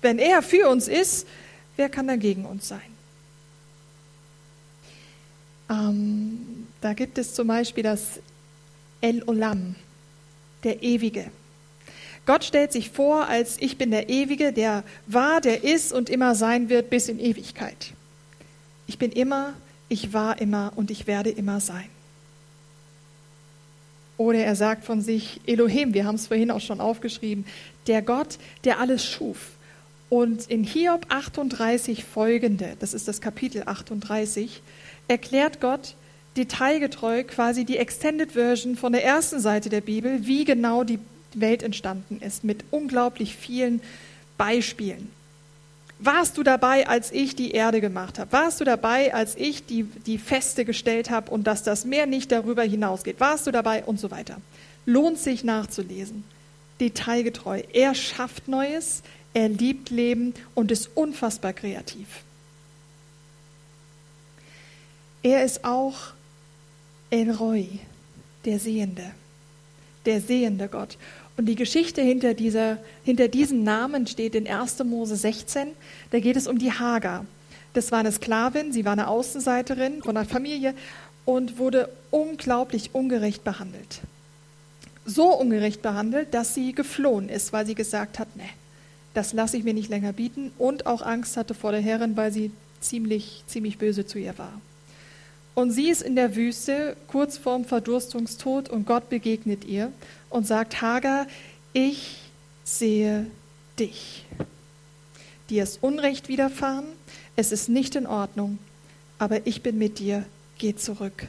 Wenn 0.00 0.18
er 0.18 0.40
für 0.40 0.68
uns 0.68 0.88
ist, 0.88 1.26
wer 1.76 1.88
kann 1.90 2.06
dann 2.06 2.20
gegen 2.20 2.46
uns 2.46 2.68
sein? 2.68 2.95
Ähm, 5.70 6.66
da 6.80 6.92
gibt 6.92 7.18
es 7.18 7.34
zum 7.34 7.48
Beispiel 7.48 7.82
das 7.82 8.20
El 9.00 9.22
Olam, 9.26 9.74
der 10.64 10.82
Ewige. 10.82 11.30
Gott 12.26 12.44
stellt 12.44 12.72
sich 12.72 12.90
vor, 12.90 13.28
als 13.28 13.56
ich 13.60 13.78
bin 13.78 13.90
der 13.90 14.08
Ewige, 14.08 14.52
der 14.52 14.82
war, 15.06 15.40
der 15.40 15.62
ist 15.62 15.92
und 15.92 16.10
immer 16.10 16.34
sein 16.34 16.68
wird 16.68 16.90
bis 16.90 17.08
in 17.08 17.20
Ewigkeit. 17.20 17.92
Ich 18.88 18.98
bin 18.98 19.12
immer, 19.12 19.54
ich 19.88 20.12
war 20.12 20.40
immer 20.40 20.72
und 20.74 20.90
ich 20.90 21.06
werde 21.06 21.30
immer 21.30 21.60
sein. 21.60 21.88
Oder 24.16 24.38
er 24.40 24.56
sagt 24.56 24.84
von 24.84 25.02
sich, 25.02 25.40
Elohim, 25.46 25.94
wir 25.94 26.04
haben 26.04 26.14
es 26.14 26.26
vorhin 26.26 26.50
auch 26.50 26.60
schon 26.60 26.80
aufgeschrieben, 26.80 27.44
der 27.86 28.02
Gott, 28.02 28.38
der 28.64 28.80
alles 28.80 29.04
schuf. 29.04 29.52
Und 30.08 30.46
in 30.46 30.64
Hiob 30.64 31.06
38 31.08 32.04
folgende, 32.04 32.76
das 32.80 32.94
ist 32.94 33.08
das 33.08 33.20
Kapitel 33.20 33.64
38, 33.66 34.62
erklärt 35.08 35.60
Gott 35.60 35.94
detailgetreu 36.36 37.24
quasi 37.24 37.64
die 37.64 37.78
Extended 37.78 38.32
Version 38.32 38.76
von 38.76 38.92
der 38.92 39.04
ersten 39.04 39.40
Seite 39.40 39.68
der 39.68 39.80
Bibel, 39.80 40.26
wie 40.26 40.44
genau 40.44 40.84
die 40.84 40.98
Welt 41.34 41.62
entstanden 41.62 42.20
ist, 42.20 42.44
mit 42.44 42.64
unglaublich 42.70 43.36
vielen 43.36 43.80
Beispielen. 44.36 45.10
Warst 45.98 46.36
du 46.36 46.42
dabei, 46.42 46.86
als 46.86 47.10
ich 47.10 47.36
die 47.36 47.52
Erde 47.52 47.80
gemacht 47.80 48.18
habe? 48.18 48.30
Warst 48.32 48.60
du 48.60 48.64
dabei, 48.64 49.14
als 49.14 49.34
ich 49.34 49.64
die, 49.64 49.84
die 49.84 50.18
Feste 50.18 50.66
gestellt 50.66 51.08
habe 51.10 51.30
und 51.30 51.46
dass 51.46 51.62
das 51.62 51.86
Meer 51.86 52.04
nicht 52.04 52.30
darüber 52.30 52.62
hinausgeht? 52.62 53.18
Warst 53.18 53.46
du 53.46 53.50
dabei 53.50 53.82
und 53.84 53.98
so 53.98 54.10
weiter? 54.10 54.36
Lohnt 54.84 55.18
sich 55.18 55.42
nachzulesen. 55.42 56.24
Detailgetreu. 56.80 57.62
Er 57.72 57.94
schafft 57.94 58.46
Neues, 58.46 59.02
er 59.32 59.48
liebt 59.48 59.88
Leben 59.88 60.34
und 60.54 60.70
ist 60.70 60.90
unfassbar 60.94 61.54
kreativ. 61.54 62.06
Er 65.22 65.44
ist 65.44 65.64
auch 65.64 65.94
El 67.10 67.30
Roy, 67.30 67.80
der 68.44 68.58
Sehende, 68.58 69.10
der 70.04 70.20
sehende 70.20 70.68
Gott. 70.68 70.96
Und 71.36 71.46
die 71.46 71.54
Geschichte 71.54 72.00
hinter, 72.00 72.34
dieser, 72.34 72.78
hinter 73.04 73.28
diesem 73.28 73.62
Namen 73.62 74.06
steht 74.06 74.34
in 74.34 74.48
1. 74.48 74.82
Mose 74.84 75.16
16. 75.16 75.68
Da 76.10 76.20
geht 76.20 76.36
es 76.36 76.46
um 76.46 76.58
die 76.58 76.72
Hagar. 76.72 77.26
Das 77.74 77.92
war 77.92 77.98
eine 77.98 78.12
Sklavin, 78.12 78.72
sie 78.72 78.86
war 78.86 78.92
eine 78.92 79.08
Außenseiterin 79.08 80.02
von 80.02 80.16
einer 80.16 80.26
Familie 80.26 80.74
und 81.26 81.58
wurde 81.58 81.90
unglaublich 82.10 82.94
ungerecht 82.94 83.44
behandelt. 83.44 84.00
So 85.04 85.38
ungerecht 85.38 85.82
behandelt, 85.82 86.32
dass 86.32 86.54
sie 86.54 86.72
geflohen 86.72 87.28
ist, 87.28 87.52
weil 87.52 87.66
sie 87.66 87.74
gesagt 87.74 88.18
hat, 88.18 88.28
nee, 88.34 88.48
das 89.12 89.34
lasse 89.34 89.58
ich 89.58 89.64
mir 89.64 89.74
nicht 89.74 89.90
länger 89.90 90.12
bieten 90.14 90.52
und 90.56 90.86
auch 90.86 91.02
Angst 91.02 91.36
hatte 91.36 91.52
vor 91.52 91.72
der 91.72 91.80
Herrin, 91.80 92.16
weil 92.16 92.32
sie 92.32 92.50
ziemlich, 92.80 93.44
ziemlich 93.46 93.76
böse 93.76 94.06
zu 94.06 94.18
ihr 94.18 94.36
war. 94.38 94.60
Und 95.56 95.70
sie 95.70 95.88
ist 95.88 96.02
in 96.02 96.16
der 96.16 96.36
Wüste, 96.36 96.98
kurz 97.08 97.38
vorm 97.38 97.64
Verdurstungstod, 97.64 98.68
und 98.68 98.86
Gott 98.86 99.08
begegnet 99.08 99.64
ihr 99.64 99.90
und 100.28 100.46
sagt, 100.46 100.82
Hagar, 100.82 101.26
ich 101.72 102.18
sehe 102.62 103.26
dich. 103.78 104.26
Dir 105.48 105.62
ist 105.62 105.82
Unrecht 105.82 106.28
widerfahren, 106.28 106.84
es 107.36 107.52
ist 107.52 107.70
nicht 107.70 107.96
in 107.96 108.06
Ordnung, 108.06 108.58
aber 109.18 109.46
ich 109.46 109.62
bin 109.62 109.78
mit 109.78 109.98
dir, 109.98 110.26
geh 110.58 110.76
zurück. 110.76 111.26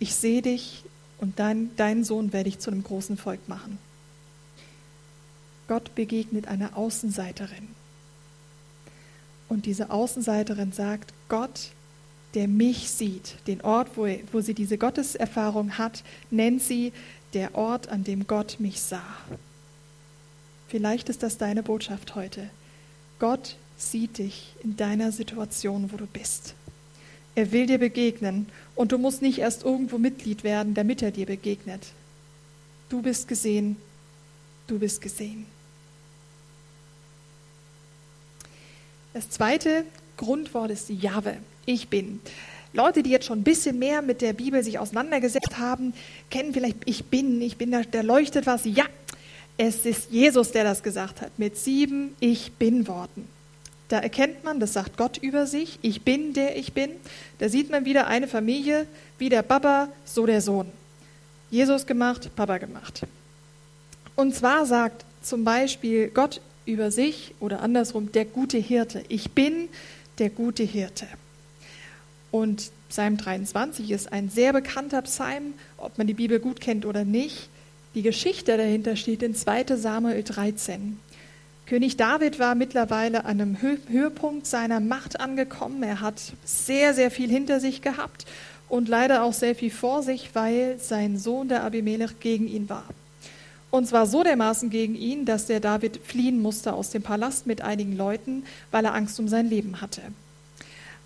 Ich 0.00 0.16
sehe 0.16 0.42
dich 0.42 0.82
und 1.18 1.38
dein, 1.38 1.70
deinen 1.76 2.02
Sohn 2.02 2.32
werde 2.32 2.48
ich 2.48 2.58
zu 2.58 2.72
einem 2.72 2.82
großen 2.82 3.16
Volk 3.16 3.48
machen. 3.48 3.78
Gott 5.68 5.94
begegnet 5.94 6.48
einer 6.48 6.76
Außenseiterin. 6.76 7.68
Und 9.48 9.66
diese 9.66 9.90
Außenseiterin 9.90 10.72
sagt, 10.72 11.12
Gott 11.28 11.70
der 12.34 12.48
mich 12.48 12.90
sieht. 12.90 13.36
Den 13.46 13.60
Ort, 13.62 13.96
wo, 13.96 14.06
wo 14.32 14.40
sie 14.40 14.54
diese 14.54 14.78
Gotteserfahrung 14.78 15.78
hat, 15.78 16.02
nennt 16.30 16.62
sie 16.62 16.92
der 17.32 17.54
Ort, 17.54 17.88
an 17.88 18.04
dem 18.04 18.26
Gott 18.26 18.56
mich 18.58 18.80
sah. 18.80 19.16
Vielleicht 20.68 21.08
ist 21.08 21.22
das 21.22 21.38
deine 21.38 21.62
Botschaft 21.62 22.14
heute. 22.14 22.50
Gott 23.18 23.56
sieht 23.78 24.18
dich 24.18 24.54
in 24.62 24.76
deiner 24.76 25.12
Situation, 25.12 25.92
wo 25.92 25.96
du 25.96 26.06
bist. 26.06 26.54
Er 27.34 27.52
will 27.52 27.66
dir 27.66 27.78
begegnen 27.78 28.46
und 28.74 28.92
du 28.92 28.98
musst 28.98 29.22
nicht 29.22 29.38
erst 29.38 29.64
irgendwo 29.64 29.98
Mitglied 29.98 30.42
werden, 30.42 30.74
damit 30.74 31.02
er 31.02 31.10
dir 31.10 31.26
begegnet. 31.26 31.82
Du 32.88 33.02
bist 33.02 33.28
gesehen, 33.28 33.76
du 34.66 34.78
bist 34.78 35.00
gesehen. 35.00 35.46
Das 39.12 39.28
zweite 39.30 39.84
Grundwort 40.16 40.70
ist 40.70 40.88
Jahwe 40.88 41.38
ich 41.66 41.88
bin. 41.88 42.20
Leute, 42.72 43.02
die 43.02 43.10
jetzt 43.10 43.26
schon 43.26 43.40
ein 43.40 43.44
bisschen 43.44 43.78
mehr 43.78 44.02
mit 44.02 44.20
der 44.20 44.32
Bibel 44.32 44.62
sich 44.62 44.78
auseinandergesetzt 44.78 45.58
haben, 45.58 45.94
kennen 46.30 46.52
vielleicht 46.52 46.76
ich 46.84 47.06
bin, 47.06 47.40
ich 47.40 47.56
bin, 47.56 47.70
da, 47.70 47.82
da 47.82 48.02
leuchtet 48.02 48.46
was. 48.46 48.64
Ja, 48.64 48.84
es 49.56 49.86
ist 49.86 50.10
Jesus, 50.10 50.52
der 50.52 50.64
das 50.64 50.82
gesagt 50.82 51.22
hat, 51.22 51.38
mit 51.38 51.56
sieben 51.56 52.14
Ich 52.20 52.52
bin 52.52 52.86
Worten. 52.86 53.28
Da 53.88 54.00
erkennt 54.00 54.44
man, 54.44 54.60
das 54.60 54.72
sagt 54.72 54.96
Gott 54.96 55.16
über 55.18 55.46
sich, 55.46 55.78
ich 55.80 56.02
bin 56.02 56.32
der 56.34 56.56
ich 56.56 56.72
bin. 56.72 56.90
Da 57.38 57.48
sieht 57.48 57.70
man 57.70 57.84
wieder 57.84 58.08
eine 58.08 58.26
Familie, 58.26 58.86
wie 59.18 59.28
der 59.28 59.42
Papa, 59.42 59.88
so 60.04 60.26
der 60.26 60.40
Sohn. 60.40 60.66
Jesus 61.50 61.86
gemacht, 61.86 62.30
Papa 62.34 62.58
gemacht. 62.58 63.06
Und 64.16 64.34
zwar 64.34 64.66
sagt 64.66 65.04
zum 65.22 65.44
Beispiel 65.44 66.08
Gott 66.08 66.40
über 66.64 66.90
sich 66.90 67.34
oder 67.38 67.62
andersrum 67.62 68.10
der 68.10 68.24
gute 68.24 68.58
Hirte. 68.58 69.04
Ich 69.08 69.30
bin 69.30 69.68
der 70.18 70.30
gute 70.30 70.64
Hirte. 70.64 71.06
Und 72.30 72.70
Psalm 72.88 73.16
23 73.16 73.90
ist 73.90 74.12
ein 74.12 74.28
sehr 74.28 74.52
bekannter 74.52 75.02
Psalm, 75.02 75.54
ob 75.78 75.98
man 75.98 76.06
die 76.06 76.14
Bibel 76.14 76.38
gut 76.38 76.60
kennt 76.60 76.86
oder 76.86 77.04
nicht. 77.04 77.48
Die 77.94 78.02
Geschichte 78.02 78.56
dahinter 78.56 78.96
steht 78.96 79.22
in 79.22 79.34
2 79.34 79.76
Samuel 79.76 80.22
13. 80.22 80.98
König 81.66 81.96
David 81.96 82.38
war 82.38 82.54
mittlerweile 82.54 83.24
an 83.24 83.40
einem 83.40 83.60
Höhepunkt 83.60 84.46
seiner 84.46 84.78
Macht 84.78 85.18
angekommen. 85.18 85.82
Er 85.82 86.00
hat 86.00 86.20
sehr, 86.44 86.94
sehr 86.94 87.10
viel 87.10 87.28
hinter 87.28 87.58
sich 87.58 87.82
gehabt 87.82 88.24
und 88.68 88.88
leider 88.88 89.24
auch 89.24 89.32
sehr 89.32 89.54
viel 89.54 89.70
vor 89.70 90.02
sich, 90.02 90.30
weil 90.34 90.78
sein 90.78 91.18
Sohn, 91.18 91.48
der 91.48 91.64
Abimelech, 91.64 92.20
gegen 92.20 92.46
ihn 92.46 92.68
war. 92.68 92.84
Und 93.70 93.88
zwar 93.88 94.06
so 94.06 94.22
dermaßen 94.22 94.70
gegen 94.70 94.94
ihn, 94.94 95.24
dass 95.24 95.46
der 95.46 95.58
David 95.58 95.98
fliehen 96.04 96.40
musste 96.40 96.72
aus 96.72 96.90
dem 96.90 97.02
Palast 97.02 97.46
mit 97.46 97.62
einigen 97.62 97.96
Leuten, 97.96 98.44
weil 98.70 98.84
er 98.84 98.94
Angst 98.94 99.18
um 99.18 99.26
sein 99.26 99.50
Leben 99.50 99.80
hatte. 99.80 100.02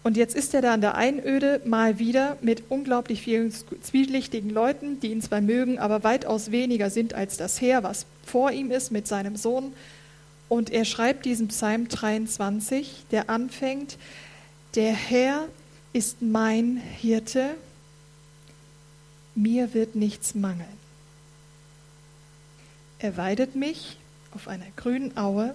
Und 0.03 0.17
jetzt 0.17 0.35
ist 0.35 0.55
er 0.55 0.63
da 0.63 0.75
in 0.75 0.81
der 0.81 0.95
Einöde 0.95 1.61
mal 1.67 1.99
wieder 1.99 2.39
mit 2.41 2.65
unglaublich 2.71 3.21
vielen 3.21 3.53
zwielichtigen 3.53 4.49
Leuten, 4.49 4.99
die 5.01 5.11
ihn 5.11 5.21
zwar 5.21 5.43
mögen, 5.43 5.79
aber 5.79 6.03
weitaus 6.05 6.51
weniger 6.51 6.89
sind 6.89 7.13
als 7.13 7.37
das 7.37 7.61
Heer, 7.61 7.83
was 7.83 8.07
vor 8.25 8.51
ihm 8.51 8.71
ist 8.71 8.93
mit 8.93 9.07
seinem 9.07 9.37
Sohn. 9.37 9.75
Und 10.49 10.71
er 10.71 10.87
schreibt 10.87 11.27
diesen 11.27 11.49
Psalm 11.49 11.89
23, 11.89 13.05
der 13.11 13.29
anfängt, 13.29 13.99
der 14.75 14.93
Herr 14.93 15.47
ist 15.93 16.23
mein 16.23 16.79
Hirte, 16.79 17.51
mir 19.35 19.75
wird 19.75 19.97
nichts 19.97 20.35
mangeln. 20.35 20.67
Er 22.99 23.17
weidet 23.17 23.55
mich 23.55 23.99
auf 24.33 24.49
einer 24.49 24.67
grünen 24.77 25.17
Aue 25.17 25.55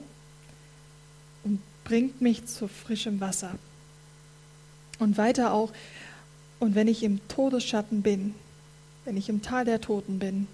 und 1.44 1.62
bringt 1.84 2.22
mich 2.22 2.46
zu 2.46 2.68
frischem 2.68 3.20
Wasser. 3.20 3.56
Und 5.00 5.18
weiter 5.18 5.54
auch, 5.54 5.72
und 6.60 6.76
wenn 6.76 6.88
ich 6.88 7.04
im 7.04 7.26
Todesschatten 7.28 8.02
bin, 8.02 8.34
wenn 9.04 9.18
ich 9.18 9.30
im 9.30 9.42
Tal 9.42 9.66
der 9.66 9.82
Toten 9.82 10.20
bin, 10.20 10.48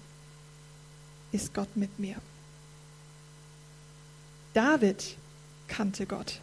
ist 1.30 1.54
Gott 1.54 1.76
mit 1.76 1.98
mir. 1.98 2.16
David 4.52 5.16
kannte 5.68 6.06
Gott. 6.06 6.40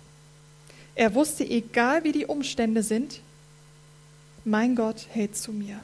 Er 0.95 1.13
wusste, 1.13 1.47
egal 1.47 2.03
wie 2.03 2.11
die 2.11 2.25
Umstände 2.25 2.83
sind, 2.83 3.21
mein 4.43 4.75
Gott 4.75 5.07
hält 5.09 5.37
zu 5.37 5.51
mir. 5.51 5.79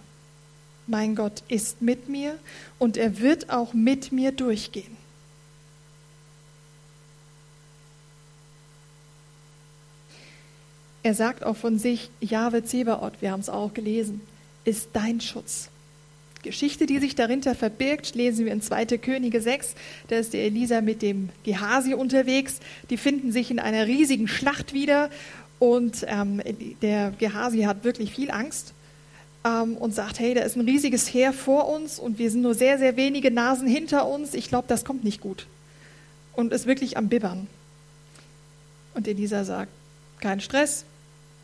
Mein 0.88 1.15
Gott 1.15 1.43
ist 1.48 1.81
mit 1.81 2.10
mir 2.10 2.38
und 2.79 2.98
er 2.98 3.19
wird 3.19 3.50
auch 3.50 3.74
mit 3.74 4.12
mir 4.12 4.31
durchgehen. 4.31 4.98
Er 11.06 11.14
sagt 11.14 11.44
auch 11.44 11.56
von 11.56 11.78
sich, 11.78 12.10
Jahwe 12.20 12.64
Zebaoth, 12.64 13.22
wir 13.22 13.32
haben 13.32 13.40
es 13.40 13.48
auch 13.48 13.76
gelesen, 13.76 14.22
ist 14.64 14.90
dein 14.94 15.22
Schutz. 15.22 15.70
Geschichte, 16.42 16.88
die 16.88 16.98
sich 16.98 17.14
darinter 17.14 17.54
verbirgt, 17.54 18.16
lesen 18.16 18.44
wir 18.44 18.52
in 18.52 18.64
2. 18.64 18.86
Könige 18.98 19.40
6. 19.40 19.76
Da 20.08 20.16
ist 20.16 20.34
der 20.34 20.46
Elisa 20.46 20.82
mit 20.82 21.04
dem 21.04 21.30
Gehasi 21.44 21.94
unterwegs. 21.94 22.60
Die 22.90 22.98
finden 22.98 23.32
sich 23.32 23.52
in 23.52 23.60
einer 23.60 23.86
riesigen 23.86 24.28
Schlacht 24.28 24.74
wieder 24.74 25.12
und 25.60 26.08
ähm, 26.08 26.42
der 26.82 27.12
Gehasi 27.20 27.62
hat 27.62 27.84
wirklich 27.84 28.12
viel 28.12 28.32
Angst 28.32 28.74
ähm, 29.46 29.78
und 29.78 29.94
sagt, 29.94 30.18
hey, 30.18 30.34
da 30.34 30.42
ist 30.42 30.56
ein 30.56 30.66
riesiges 30.66 31.14
Heer 31.14 31.34
vor 31.34 31.70
uns 31.70 32.00
und 32.00 32.18
wir 32.18 32.32
sind 32.32 32.42
nur 32.42 32.56
sehr, 32.56 32.80
sehr 32.80 32.98
wenige 32.98 33.30
Nasen 33.30 33.68
hinter 33.68 34.08
uns. 34.08 34.34
Ich 34.34 34.50
glaube, 34.50 34.66
das 34.68 34.86
kommt 34.86 35.04
nicht 35.04 35.22
gut. 35.22 35.46
Und 36.34 36.52
ist 36.52 36.66
wirklich 36.66 36.98
am 36.98 37.10
Bibbern. 37.10 37.46
Und 38.96 39.08
Elisa 39.08 39.44
sagt, 39.44 39.70
kein 40.20 40.42
Stress, 40.42 40.84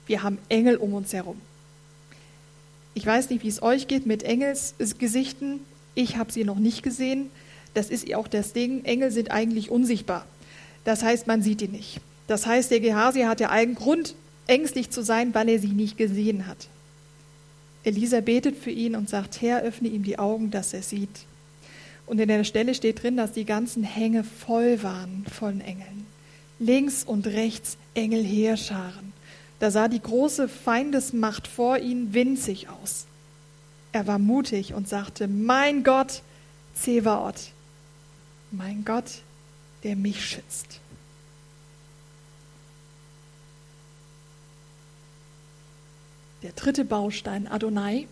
wir 0.07 0.23
haben 0.23 0.37
Engel 0.49 0.77
um 0.77 0.93
uns 0.93 1.13
herum. 1.13 1.39
Ich 2.93 3.05
weiß 3.05 3.29
nicht, 3.29 3.43
wie 3.43 3.47
es 3.47 3.61
euch 3.61 3.87
geht 3.87 4.05
mit 4.05 4.23
Engelsgesichten. 4.23 5.61
Ich 5.95 6.17
habe 6.17 6.31
sie 6.31 6.43
noch 6.43 6.59
nicht 6.59 6.83
gesehen. 6.83 7.29
Das 7.73 7.89
ist 7.89 8.13
auch 8.13 8.27
das 8.27 8.53
Ding. 8.53 8.83
Engel 8.83 9.11
sind 9.11 9.31
eigentlich 9.31 9.69
unsichtbar. 9.69 10.25
Das 10.83 11.03
heißt, 11.03 11.27
man 11.27 11.41
sieht 11.41 11.61
die 11.61 11.67
nicht. 11.67 12.01
Das 12.27 12.45
heißt, 12.45 12.71
der 12.71 12.79
Gehasi 12.79 13.21
hat 13.21 13.39
ja 13.39 13.49
allen 13.49 13.75
Grund, 13.75 14.15
ängstlich 14.47 14.89
zu 14.89 15.03
sein, 15.03 15.33
weil 15.33 15.49
er 15.49 15.59
sie 15.59 15.67
nicht 15.67 15.97
gesehen 15.97 16.47
hat. 16.47 16.67
Elisa 17.83 18.19
betet 18.19 18.57
für 18.57 18.71
ihn 18.71 18.95
und 18.95 19.09
sagt, 19.09 19.41
Herr, 19.41 19.61
öffne 19.61 19.87
ihm 19.87 20.03
die 20.03 20.19
Augen, 20.19 20.51
dass 20.51 20.73
er 20.73 20.83
sieht. 20.83 21.25
Und 22.05 22.19
in 22.19 22.27
der 22.27 22.43
Stelle 22.43 22.75
steht 22.75 23.03
drin, 23.03 23.17
dass 23.17 23.31
die 23.31 23.45
ganzen 23.45 23.83
Hänge 23.83 24.23
voll 24.23 24.83
waren 24.83 25.25
von 25.31 25.61
Engeln. 25.61 26.05
Links 26.59 27.03
und 27.03 27.25
rechts 27.25 27.77
Engel 27.95 28.23
Heerscharen. 28.23 29.13
Da 29.61 29.69
sah 29.69 29.87
die 29.87 30.01
große 30.01 30.47
Feindesmacht 30.49 31.47
vor 31.47 31.77
ihm 31.77 32.15
winzig 32.15 32.67
aus. 32.67 33.05
Er 33.91 34.07
war 34.07 34.17
mutig 34.17 34.73
und 34.73 34.89
sagte, 34.89 35.27
mein 35.27 35.83
Gott, 35.83 36.23
Zevaot, 36.73 37.35
mein 38.49 38.83
Gott, 38.85 39.21
der 39.83 39.95
mich 39.95 40.25
schützt. 40.25 40.79
Der 46.41 46.53
dritte 46.53 46.83
Baustein, 46.83 47.47
Adonai, 47.47 48.07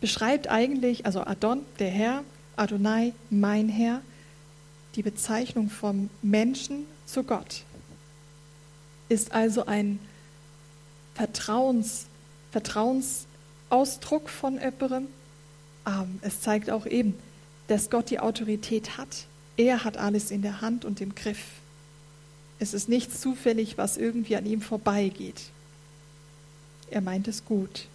beschreibt 0.00 0.48
eigentlich, 0.48 1.04
also 1.04 1.20
Adon, 1.20 1.66
der 1.78 1.90
Herr, 1.90 2.24
Adonai, 2.56 3.12
mein 3.28 3.68
Herr, 3.68 4.00
die 4.94 5.02
Bezeichnung 5.02 5.68
vom 5.68 6.08
Menschen 6.22 6.86
zu 7.04 7.24
Gott. 7.24 7.64
Ist 9.10 9.32
also 9.32 9.66
ein 9.66 9.98
Vertrauens, 11.14 12.06
Vertrauensausdruck 12.52 14.28
von 14.28 14.58
Öpperem. 14.58 15.08
Ähm, 15.86 16.18
es 16.22 16.40
zeigt 16.40 16.70
auch 16.70 16.86
eben, 16.86 17.14
dass 17.68 17.90
Gott 17.90 18.10
die 18.10 18.20
Autorität 18.20 18.98
hat. 18.98 19.26
Er 19.56 19.84
hat 19.84 19.96
alles 19.96 20.30
in 20.30 20.42
der 20.42 20.60
Hand 20.60 20.84
und 20.84 21.00
im 21.00 21.14
Griff. 21.14 21.42
Es 22.58 22.74
ist 22.74 22.88
nichts 22.88 23.20
zufällig, 23.20 23.78
was 23.78 23.96
irgendwie 23.96 24.36
an 24.36 24.46
ihm 24.46 24.60
vorbeigeht. 24.60 25.42
Er 26.90 27.00
meint 27.00 27.28
es 27.28 27.44
gut. 27.44 27.86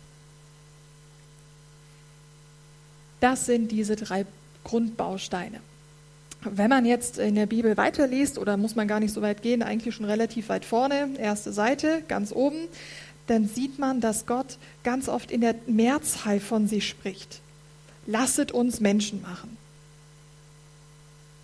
Das 3.19 3.45
sind 3.45 3.71
diese 3.71 3.95
drei 3.95 4.25
Grundbausteine. 4.63 5.59
Wenn 6.41 6.69
man 6.69 6.85
jetzt 6.85 7.17
in 7.17 7.35
der 7.35 7.47
Bibel 7.47 7.75
weiterliest, 7.75 8.37
oder 8.37 8.55
muss 8.55 8.75
man 8.75 8.87
gar 8.87 9.01
nicht 9.01 9.13
so 9.13 9.21
weit 9.21 9.41
gehen, 9.41 9.61
eigentlich 9.61 9.95
schon 9.95 10.05
relativ 10.05 10.47
weit 10.47 10.63
vorne, 10.63 11.09
erste 11.17 11.51
Seite, 11.51 12.01
ganz 12.07 12.31
oben, 12.31 12.69
dann 13.29 13.47
sieht 13.47 13.79
man, 13.79 14.01
dass 14.01 14.25
Gott 14.25 14.57
ganz 14.83 15.07
oft 15.07 15.31
in 15.31 15.41
der 15.41 15.55
Mehrzahl 15.67 16.39
von 16.39 16.67
sich 16.67 16.87
spricht. 16.87 17.41
Lasset 18.07 18.51
uns 18.51 18.79
Menschen 18.79 19.21
machen. 19.21 19.57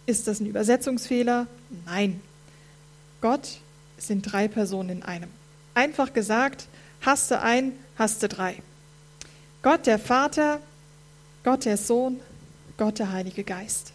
Ist 0.06 0.28
das 0.28 0.40
ein 0.40 0.48
Übersetzungsfehler? 0.48 1.48
Nein. 1.86 2.22
Gott 3.22 3.58
sind 3.98 4.22
drei 4.22 4.48
Personen 4.48 4.90
in 4.90 5.04
einem. 5.04 5.30
Einfach 5.74 6.14
gesagt, 6.14 6.68
hast 7.02 7.32
du 7.32 7.40
ein, 7.40 7.74
hast 7.98 8.24
du 8.24 8.28
drei. 8.28 8.62
Gott 9.62 9.88
der 9.88 10.00
Vater, 10.00 10.60
Gott 11.44 11.66
der 11.66 11.78
Sohn, 11.78 12.20
Gott 12.78 13.00
der 13.00 13.12
Heilige 13.12 13.44
Geist. 13.44 13.94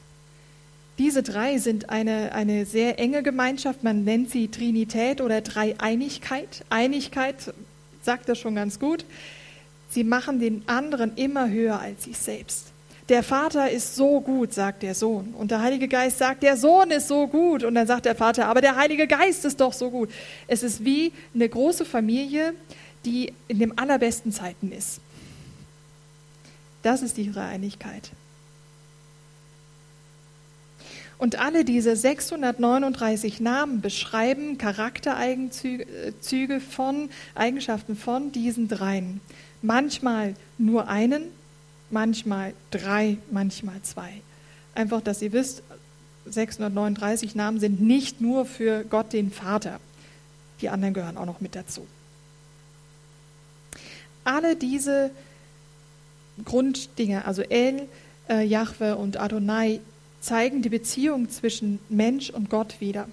Diese 0.99 1.23
drei 1.23 1.59
sind 1.59 1.91
eine, 1.91 2.33
eine 2.33 2.67
sehr 2.67 2.99
enge 2.99 3.23
Gemeinschaft. 3.23 3.83
Man 3.83 4.05
nennt 4.05 4.31
sie 4.31 4.49
Trinität 4.49 5.21
oder 5.21 5.41
Dreieinigkeit. 5.41 6.65
Einigkeit 6.69 7.55
sagt 8.03 8.29
das 8.29 8.39
schon 8.39 8.55
ganz 8.55 8.79
gut. 8.79 9.05
Sie 9.91 10.05
machen 10.05 10.39
den 10.39 10.63
anderen 10.67 11.17
immer 11.17 11.51
höher 11.51 11.81
als 11.81 12.05
sich 12.05 12.17
selbst. 12.17 12.67
Der 13.09 13.25
Vater 13.25 13.69
ist 13.69 13.97
so 13.97 14.21
gut, 14.21 14.55
sagt 14.55 14.85
der 14.85 14.95
Sohn. 14.95 15.35
Und 15.37 15.51
der 15.51 15.61
Heilige 15.61 15.89
Geist 15.89 16.19
sagt, 16.19 16.45
der 16.45 16.57
Sohn 16.57 16.93
ist 16.93 17.09
so 17.09 17.27
gut. 17.27 17.65
Und 17.65 17.75
dann 17.75 17.87
sagt 17.89 18.05
der 18.07 18.15
Vater, 18.15 18.47
aber 18.47 18.61
der 18.61 18.77
Heilige 18.77 19.09
Geist 19.09 19.45
ist 19.45 19.61
doch 19.61 19.73
so 19.73 19.91
gut. 19.91 20.11
Es 20.47 20.63
ist 20.63 20.85
wie 20.85 21.13
eine 21.35 21.49
große 21.49 21.85
Familie, 21.85 22.55
die 23.05 23.33
in 23.49 23.59
den 23.59 23.77
allerbesten 23.77 24.33
Zeiten 24.33 24.71
ist. 24.71 25.01
Das 26.83 27.03
ist 27.03 27.17
die 27.17 27.33
Dreieinigkeit. 27.33 28.11
Und 31.21 31.39
alle 31.39 31.65
diese 31.67 31.97
639 31.97 33.41
Namen 33.41 33.83
beschreiben 33.83 34.57
Charaktereigenzüge 34.57 36.61
von, 36.61 37.11
Eigenschaften 37.35 37.95
von 37.95 38.33
diesen 38.33 38.69
dreien. 38.69 39.21
Manchmal 39.61 40.35
nur 40.57 40.89
einen, 40.89 41.25
manchmal 41.91 42.55
drei, 42.71 43.19
manchmal 43.31 43.83
zwei. 43.83 44.23
Einfach, 44.75 45.03
dass 45.03 45.21
ihr 45.21 45.35
wisst, 45.35 45.63
639 46.25 47.35
Namen 47.35 47.61
sind 47.61 47.83
nicht 47.83 48.23
nur 48.23 48.47
für 48.47 48.85
Gott 48.85 49.13
den 49.13 49.31
Vater. 49.31 49.79
Die 50.63 50.71
anderen 50.71 50.95
gehören 50.95 51.19
auch 51.19 51.27
noch 51.27 51.43
mit 51.43 51.55
dazu. 51.55 51.87
Alle 54.25 54.57
diese 54.57 55.11
Grunddinge, 56.47 57.27
also 57.27 57.43
El, 57.43 57.89
äh, 58.31 58.43
Jahwe 58.43 58.97
und 58.97 59.21
Adonai, 59.21 59.81
zeigen 60.21 60.63
die 60.63 60.69
Beziehung 60.69 61.31
zwischen 61.31 61.79
Mensch 61.89 62.31
und 62.31 62.51
Gott 62.51 62.81
wieder. 62.81 63.09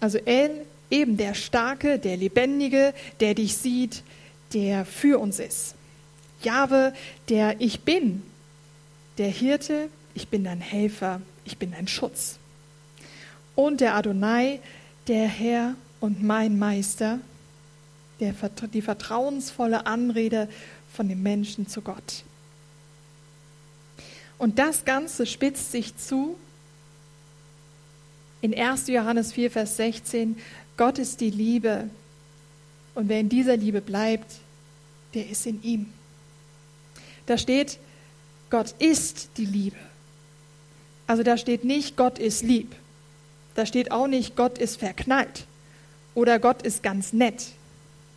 Also 0.00 0.18
El, 0.18 0.66
eben 0.90 1.16
der 1.16 1.34
Starke, 1.34 1.98
der 1.98 2.16
Lebendige, 2.16 2.92
der 3.20 3.34
dich 3.34 3.56
sieht, 3.56 4.02
der 4.52 4.84
für 4.84 5.18
uns 5.18 5.38
ist. 5.38 5.74
Jahwe, 6.42 6.92
der 7.28 7.60
Ich 7.60 7.80
bin, 7.80 8.22
der 9.18 9.28
Hirte, 9.28 9.88
ich 10.14 10.28
bin 10.28 10.44
dein 10.44 10.60
Helfer, 10.60 11.20
ich 11.44 11.58
bin 11.58 11.72
dein 11.72 11.88
Schutz. 11.88 12.38
Und 13.54 13.80
der 13.80 13.94
Adonai, 13.94 14.60
der 15.08 15.26
Herr 15.26 15.74
und 16.00 16.22
mein 16.22 16.58
Meister, 16.58 17.20
der, 18.20 18.34
die 18.72 18.82
vertrauensvolle 18.82 19.86
Anrede 19.86 20.48
von 20.92 21.08
dem 21.08 21.22
Menschen 21.22 21.68
zu 21.68 21.80
Gott. 21.80 22.24
Und 24.38 24.58
das 24.58 24.84
Ganze 24.84 25.26
spitzt 25.26 25.72
sich 25.72 25.96
zu 25.96 26.36
in 28.42 28.54
1. 28.54 28.88
Johannes 28.88 29.32
4, 29.32 29.50
Vers 29.50 29.76
16. 29.76 30.36
Gott 30.76 30.98
ist 30.98 31.20
die 31.20 31.30
Liebe. 31.30 31.88
Und 32.94 33.08
wer 33.08 33.20
in 33.20 33.28
dieser 33.28 33.56
Liebe 33.56 33.80
bleibt, 33.80 34.30
der 35.14 35.28
ist 35.28 35.46
in 35.46 35.62
ihm. 35.62 35.86
Da 37.26 37.38
steht, 37.38 37.78
Gott 38.50 38.74
ist 38.78 39.30
die 39.36 39.46
Liebe. 39.46 39.76
Also 41.06 41.22
da 41.22 41.36
steht 41.38 41.64
nicht, 41.64 41.96
Gott 41.96 42.18
ist 42.18 42.42
lieb. 42.42 42.74
Da 43.54 43.64
steht 43.64 43.90
auch 43.90 44.06
nicht, 44.06 44.36
Gott 44.36 44.58
ist 44.58 44.76
verknallt 44.78 45.46
oder 46.14 46.38
Gott 46.38 46.62
ist 46.62 46.82
ganz 46.82 47.12
nett. 47.12 47.46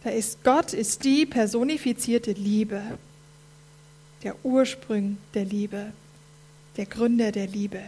Da 0.04 0.10
ist 0.10 0.44
Gott 0.44 0.74
ist 0.74 1.04
die 1.04 1.26
personifizierte 1.26 2.32
Liebe, 2.32 2.82
der 4.24 4.36
Ursprung 4.44 5.18
der 5.34 5.46
Liebe, 5.46 5.92
der 6.78 6.86
Gründer 6.86 7.32
der 7.32 7.48
Liebe. 7.48 7.82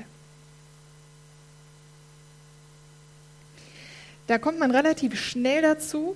Da 4.27 4.37
kommt 4.37 4.59
man 4.59 4.71
relativ 4.71 5.19
schnell 5.19 5.61
dazu, 5.61 6.15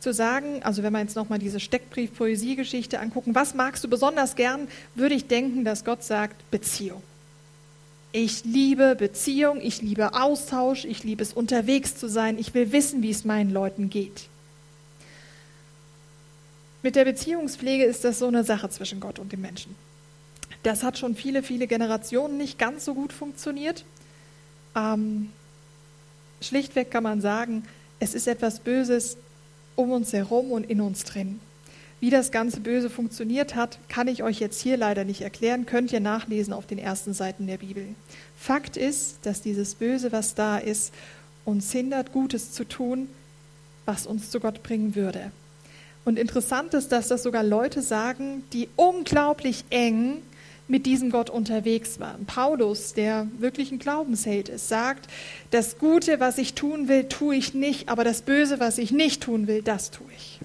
zu 0.00 0.12
sagen, 0.12 0.62
also 0.62 0.82
wenn 0.82 0.92
wir 0.92 1.00
jetzt 1.00 1.16
nochmal 1.16 1.38
diese 1.38 1.60
Steckbrief-Poesie-Geschichte 1.60 3.00
angucken, 3.00 3.34
was 3.34 3.54
magst 3.54 3.82
du 3.82 3.88
besonders 3.88 4.36
gern, 4.36 4.68
würde 4.94 5.14
ich 5.14 5.26
denken, 5.26 5.64
dass 5.64 5.84
Gott 5.84 6.04
sagt, 6.04 6.48
Beziehung. 6.50 7.02
Ich 8.12 8.44
liebe 8.44 8.94
Beziehung, 8.96 9.60
ich 9.60 9.82
liebe 9.82 10.14
Austausch, 10.14 10.84
ich 10.84 11.04
liebe 11.04 11.22
es 11.22 11.32
unterwegs 11.32 11.96
zu 11.96 12.08
sein, 12.08 12.38
ich 12.38 12.54
will 12.54 12.72
wissen, 12.72 13.02
wie 13.02 13.10
es 13.10 13.24
meinen 13.24 13.50
Leuten 13.50 13.90
geht. 13.90 14.28
Mit 16.82 16.94
der 16.94 17.04
Beziehungspflege 17.04 17.84
ist 17.84 18.04
das 18.04 18.20
so 18.20 18.28
eine 18.28 18.44
Sache 18.44 18.70
zwischen 18.70 19.00
Gott 19.00 19.18
und 19.18 19.32
dem 19.32 19.40
Menschen. 19.40 19.74
Das 20.66 20.82
hat 20.82 20.98
schon 20.98 21.14
viele, 21.14 21.44
viele 21.44 21.68
Generationen 21.68 22.38
nicht 22.38 22.58
ganz 22.58 22.84
so 22.84 22.94
gut 22.94 23.12
funktioniert. 23.12 23.84
Ähm, 24.74 25.30
schlichtweg 26.40 26.90
kann 26.90 27.04
man 27.04 27.20
sagen, 27.20 27.62
es 28.00 28.14
ist 28.14 28.26
etwas 28.26 28.58
Böses 28.58 29.16
um 29.76 29.92
uns 29.92 30.12
herum 30.12 30.50
und 30.50 30.68
in 30.68 30.80
uns 30.80 31.04
drin. 31.04 31.38
Wie 32.00 32.10
das 32.10 32.32
ganze 32.32 32.58
Böse 32.58 32.90
funktioniert 32.90 33.54
hat, 33.54 33.78
kann 33.88 34.08
ich 34.08 34.24
euch 34.24 34.40
jetzt 34.40 34.60
hier 34.60 34.76
leider 34.76 35.04
nicht 35.04 35.20
erklären, 35.20 35.66
könnt 35.66 35.92
ihr 35.92 36.00
nachlesen 36.00 36.52
auf 36.52 36.66
den 36.66 36.78
ersten 36.78 37.14
Seiten 37.14 37.46
der 37.46 37.58
Bibel. 37.58 37.86
Fakt 38.36 38.76
ist, 38.76 39.18
dass 39.22 39.42
dieses 39.42 39.76
Böse, 39.76 40.10
was 40.10 40.34
da 40.34 40.58
ist, 40.58 40.92
uns 41.44 41.70
hindert, 41.70 42.10
Gutes 42.10 42.50
zu 42.50 42.64
tun, 42.64 43.08
was 43.84 44.04
uns 44.04 44.32
zu 44.32 44.40
Gott 44.40 44.64
bringen 44.64 44.96
würde. 44.96 45.30
Und 46.04 46.18
interessant 46.18 46.74
ist, 46.74 46.90
dass 46.90 47.06
das 47.06 47.22
sogar 47.22 47.44
Leute 47.44 47.82
sagen, 47.82 48.42
die 48.52 48.68
unglaublich 48.74 49.64
eng 49.70 50.22
mit 50.68 50.86
diesem 50.86 51.10
Gott 51.10 51.30
unterwegs 51.30 52.00
waren. 52.00 52.26
Paulus, 52.26 52.92
der 52.92 53.28
wirklich 53.38 53.70
ein 53.70 53.78
Glaubensheld 53.78 54.48
ist, 54.48 54.68
sagt, 54.68 55.08
das 55.50 55.78
Gute, 55.78 56.18
was 56.18 56.38
ich 56.38 56.54
tun 56.54 56.88
will, 56.88 57.04
tue 57.04 57.36
ich 57.36 57.54
nicht, 57.54 57.88
aber 57.88 58.02
das 58.02 58.22
Böse, 58.22 58.58
was 58.58 58.78
ich 58.78 58.90
nicht 58.90 59.22
tun 59.22 59.46
will, 59.46 59.62
das 59.62 59.90
tue 59.90 60.06
ich. 60.16 60.40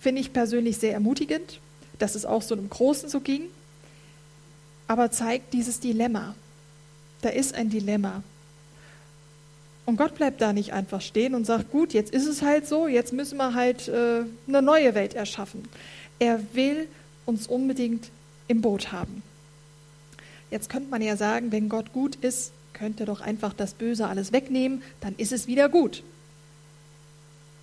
Finde 0.00 0.20
ich 0.20 0.32
persönlich 0.32 0.78
sehr 0.78 0.92
ermutigend, 0.92 1.60
dass 1.98 2.14
es 2.14 2.24
auch 2.24 2.42
so 2.42 2.54
einem 2.54 2.70
Großen 2.70 3.08
so 3.08 3.20
ging, 3.20 3.42
aber 4.88 5.10
zeigt 5.10 5.52
dieses 5.52 5.78
Dilemma. 5.78 6.34
Da 7.22 7.28
ist 7.28 7.54
ein 7.54 7.70
Dilemma. 7.70 8.22
Und 9.86 9.96
Gott 9.96 10.14
bleibt 10.14 10.40
da 10.40 10.52
nicht 10.52 10.72
einfach 10.72 11.00
stehen 11.00 11.34
und 11.34 11.46
sagt, 11.46 11.70
gut, 11.70 11.92
jetzt 11.92 12.12
ist 12.12 12.26
es 12.26 12.42
halt 12.42 12.66
so, 12.66 12.88
jetzt 12.88 13.12
müssen 13.12 13.36
wir 13.38 13.54
halt 13.54 13.88
äh, 13.88 14.22
eine 14.48 14.62
neue 14.62 14.94
Welt 14.94 15.14
erschaffen. 15.14 15.68
Er 16.18 16.40
will 16.54 16.88
uns 17.26 17.46
unbedingt 17.46 18.10
im 18.50 18.60
Boot 18.60 18.92
haben. 18.92 19.22
Jetzt 20.50 20.68
könnte 20.68 20.90
man 20.90 21.00
ja 21.00 21.16
sagen, 21.16 21.52
wenn 21.52 21.68
Gott 21.68 21.92
gut 21.92 22.16
ist, 22.16 22.52
könnte 22.72 23.04
er 23.04 23.06
doch 23.06 23.20
einfach 23.20 23.52
das 23.52 23.74
Böse 23.74 24.06
alles 24.08 24.32
wegnehmen, 24.32 24.82
dann 25.00 25.14
ist 25.16 25.32
es 25.32 25.46
wieder 25.46 25.68
gut. 25.68 26.02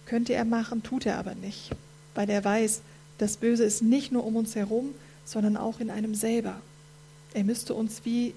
Könnte 0.06 0.34
er 0.34 0.46
machen, 0.46 0.84
tut 0.84 1.06
er 1.06 1.18
aber 1.18 1.36
nicht 1.36 1.72
weil 2.18 2.30
er 2.32 2.44
weiß, 2.44 2.82
das 3.20 3.38
Böse 3.38 3.64
ist 3.64 3.84
nicht 3.84 4.12
nur 4.12 4.26
um 4.26 4.36
uns 4.36 4.56
herum, 4.56 4.96
sondern 5.24 5.56
auch 5.56 5.80
in 5.80 5.92
einem 5.92 6.16
selber. 6.16 6.60
Er 7.36 7.44
müsste 7.44 7.76
uns 7.76 8.02
wie 8.06 8.34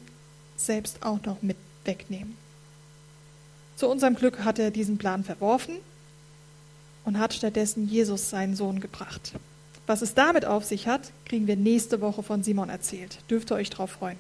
selbst 0.57 1.03
auch 1.03 1.23
noch 1.25 1.41
mit 1.41 1.57
wegnehmen. 1.87 2.37
Zu 3.77 3.89
unserem 3.89 4.15
Glück 4.15 4.45
hat 4.45 4.59
er 4.59 4.71
diesen 4.71 4.99
Plan 4.99 5.25
verworfen 5.25 5.77
und 7.07 7.19
hat 7.19 7.33
stattdessen 7.33 7.89
Jesus, 7.89 8.29
seinen 8.29 8.55
Sohn, 8.55 8.81
gebracht. 8.81 9.33
Was 9.91 10.03
es 10.03 10.15
damit 10.15 10.45
auf 10.45 10.65
sich 10.65 10.87
hat, 10.87 11.11
kriegen 11.25 11.49
wir 11.49 11.57
nächste 11.57 12.01
Woche 12.01 12.23
von 12.23 12.45
Simon 12.45 12.69
erzählt. 12.69 13.19
Dürft 13.29 13.51
ihr 13.51 13.57
euch 13.57 13.71
darauf 13.71 13.91
freuen. 13.91 14.19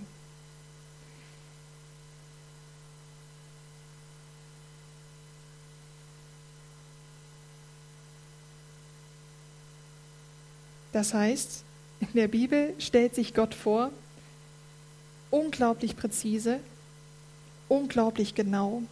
Das 10.92 11.14
heißt, 11.14 11.62
in 12.00 12.09
der 12.14 12.26
Bibel 12.26 12.74
stellt 12.80 13.14
sich 13.14 13.33
Gott 13.33 13.54
vor, 13.54 13.92
unglaublich 15.30 15.96
präzise, 15.96 16.59
unglaublich 17.68 18.35
genau. 18.35 18.83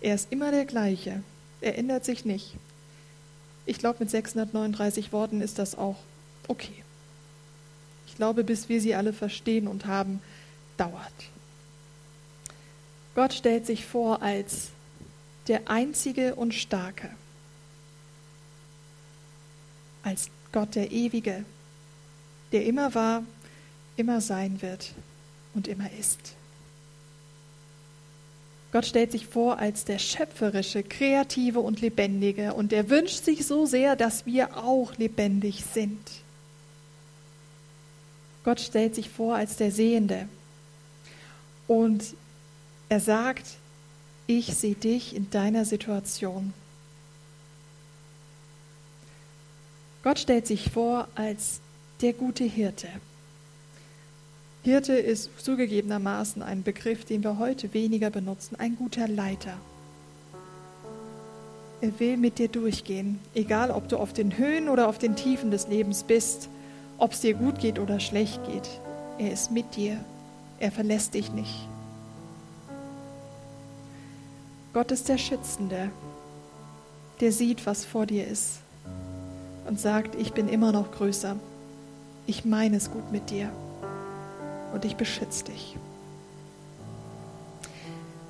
Er 0.00 0.16
ist 0.16 0.32
immer 0.32 0.50
der 0.50 0.64
gleiche, 0.64 1.22
er 1.60 1.78
ändert 1.78 2.04
sich 2.04 2.24
nicht. 2.24 2.56
Ich 3.66 3.78
glaube, 3.78 3.98
mit 4.00 4.10
639 4.10 5.12
Worten 5.12 5.40
ist 5.40 5.58
das 5.58 5.76
auch 5.76 5.96
okay. 6.48 6.82
Ich 8.06 8.16
glaube, 8.16 8.44
bis 8.44 8.68
wir 8.68 8.80
sie 8.80 8.94
alle 8.94 9.12
verstehen 9.12 9.68
und 9.68 9.86
haben, 9.86 10.20
dauert. 10.76 11.12
Gott 13.14 13.32
stellt 13.32 13.66
sich 13.66 13.84
vor 13.86 14.22
als 14.22 14.68
der 15.46 15.68
Einzige 15.68 16.34
und 16.34 16.54
Starke, 16.54 17.10
als 20.02 20.28
Gott 20.52 20.74
der 20.74 20.90
Ewige, 20.90 21.44
der 22.52 22.64
immer 22.64 22.94
war, 22.94 23.24
immer 23.96 24.20
sein 24.20 24.62
wird 24.62 24.92
und 25.54 25.68
immer 25.68 25.90
ist. 25.92 26.34
Gott 28.72 28.86
stellt 28.86 29.10
sich 29.10 29.26
vor 29.26 29.58
als 29.58 29.84
der 29.84 29.98
schöpferische, 29.98 30.82
kreative 30.82 31.60
und 31.60 31.80
lebendige 31.80 32.54
und 32.54 32.72
er 32.72 32.88
wünscht 32.88 33.24
sich 33.24 33.46
so 33.46 33.66
sehr, 33.66 33.96
dass 33.96 34.26
wir 34.26 34.56
auch 34.56 34.96
lebendig 34.96 35.64
sind. 35.72 35.98
Gott 38.44 38.60
stellt 38.60 38.94
sich 38.94 39.10
vor 39.10 39.34
als 39.34 39.56
der 39.56 39.72
Sehende 39.72 40.28
und 41.66 42.14
er 42.88 43.00
sagt, 43.00 43.44
ich 44.26 44.54
sehe 44.54 44.76
dich 44.76 45.14
in 45.16 45.28
deiner 45.30 45.64
Situation. 45.64 46.52
Gott 50.02 50.20
stellt 50.20 50.46
sich 50.46 50.70
vor 50.70 51.08
als 51.14 51.60
der 52.00 52.12
gute 52.12 52.44
Hirte. 52.44 52.88
Hirte 54.62 54.92
ist 54.92 55.30
zugegebenermaßen 55.42 56.42
ein 56.42 56.62
Begriff, 56.62 57.06
den 57.06 57.24
wir 57.24 57.38
heute 57.38 57.72
weniger 57.72 58.10
benutzen, 58.10 58.56
ein 58.58 58.76
guter 58.76 59.08
Leiter. 59.08 59.54
Er 61.80 61.98
will 61.98 62.18
mit 62.18 62.38
dir 62.38 62.48
durchgehen, 62.48 63.20
egal 63.34 63.70
ob 63.70 63.88
du 63.88 63.96
auf 63.96 64.12
den 64.12 64.36
Höhen 64.36 64.68
oder 64.68 64.88
auf 64.88 64.98
den 64.98 65.16
Tiefen 65.16 65.50
des 65.50 65.68
Lebens 65.68 66.02
bist, 66.02 66.50
ob 66.98 67.12
es 67.12 67.20
dir 67.22 67.32
gut 67.32 67.58
geht 67.58 67.78
oder 67.78 68.00
schlecht 68.00 68.44
geht. 68.44 68.68
Er 69.16 69.32
ist 69.32 69.50
mit 69.50 69.76
dir, 69.76 69.96
er 70.58 70.70
verlässt 70.70 71.14
dich 71.14 71.32
nicht. 71.32 71.66
Gott 74.74 74.90
ist 74.90 75.08
der 75.08 75.16
Schützende, 75.16 75.90
der 77.20 77.32
sieht, 77.32 77.64
was 77.64 77.86
vor 77.86 78.04
dir 78.04 78.26
ist 78.26 78.58
und 79.66 79.80
sagt, 79.80 80.16
ich 80.16 80.34
bin 80.34 80.50
immer 80.50 80.70
noch 80.70 80.92
größer. 80.92 81.36
Ich 82.26 82.44
meine 82.44 82.76
es 82.76 82.90
gut 82.90 83.10
mit 83.10 83.30
dir 83.30 83.50
und 84.72 84.84
ich 84.84 84.96
beschütze 84.96 85.44
dich. 85.44 85.76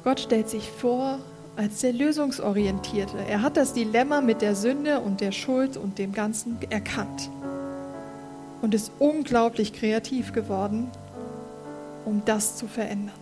Gott 0.05 0.21
stellt 0.21 0.49
sich 0.49 0.71
vor 0.71 1.19
als 1.57 1.81
der 1.81 1.93
Lösungsorientierte. 1.93 3.19
Er 3.29 3.43
hat 3.43 3.57
das 3.57 3.75
Dilemma 3.75 4.21
mit 4.21 4.41
der 4.41 4.55
Sünde 4.55 5.01
und 5.01 5.21
der 5.21 5.33
Schuld 5.33 5.77
und 5.77 5.99
dem 5.99 6.13
Ganzen 6.13 6.59
erkannt 6.71 7.29
und 8.63 8.75
ist 8.75 8.91
unglaublich 8.99 9.73
kreativ 9.73 10.33
geworden, 10.33 10.91
um 12.05 12.23
das 12.25 12.57
zu 12.57 12.67
verändern. 12.67 13.15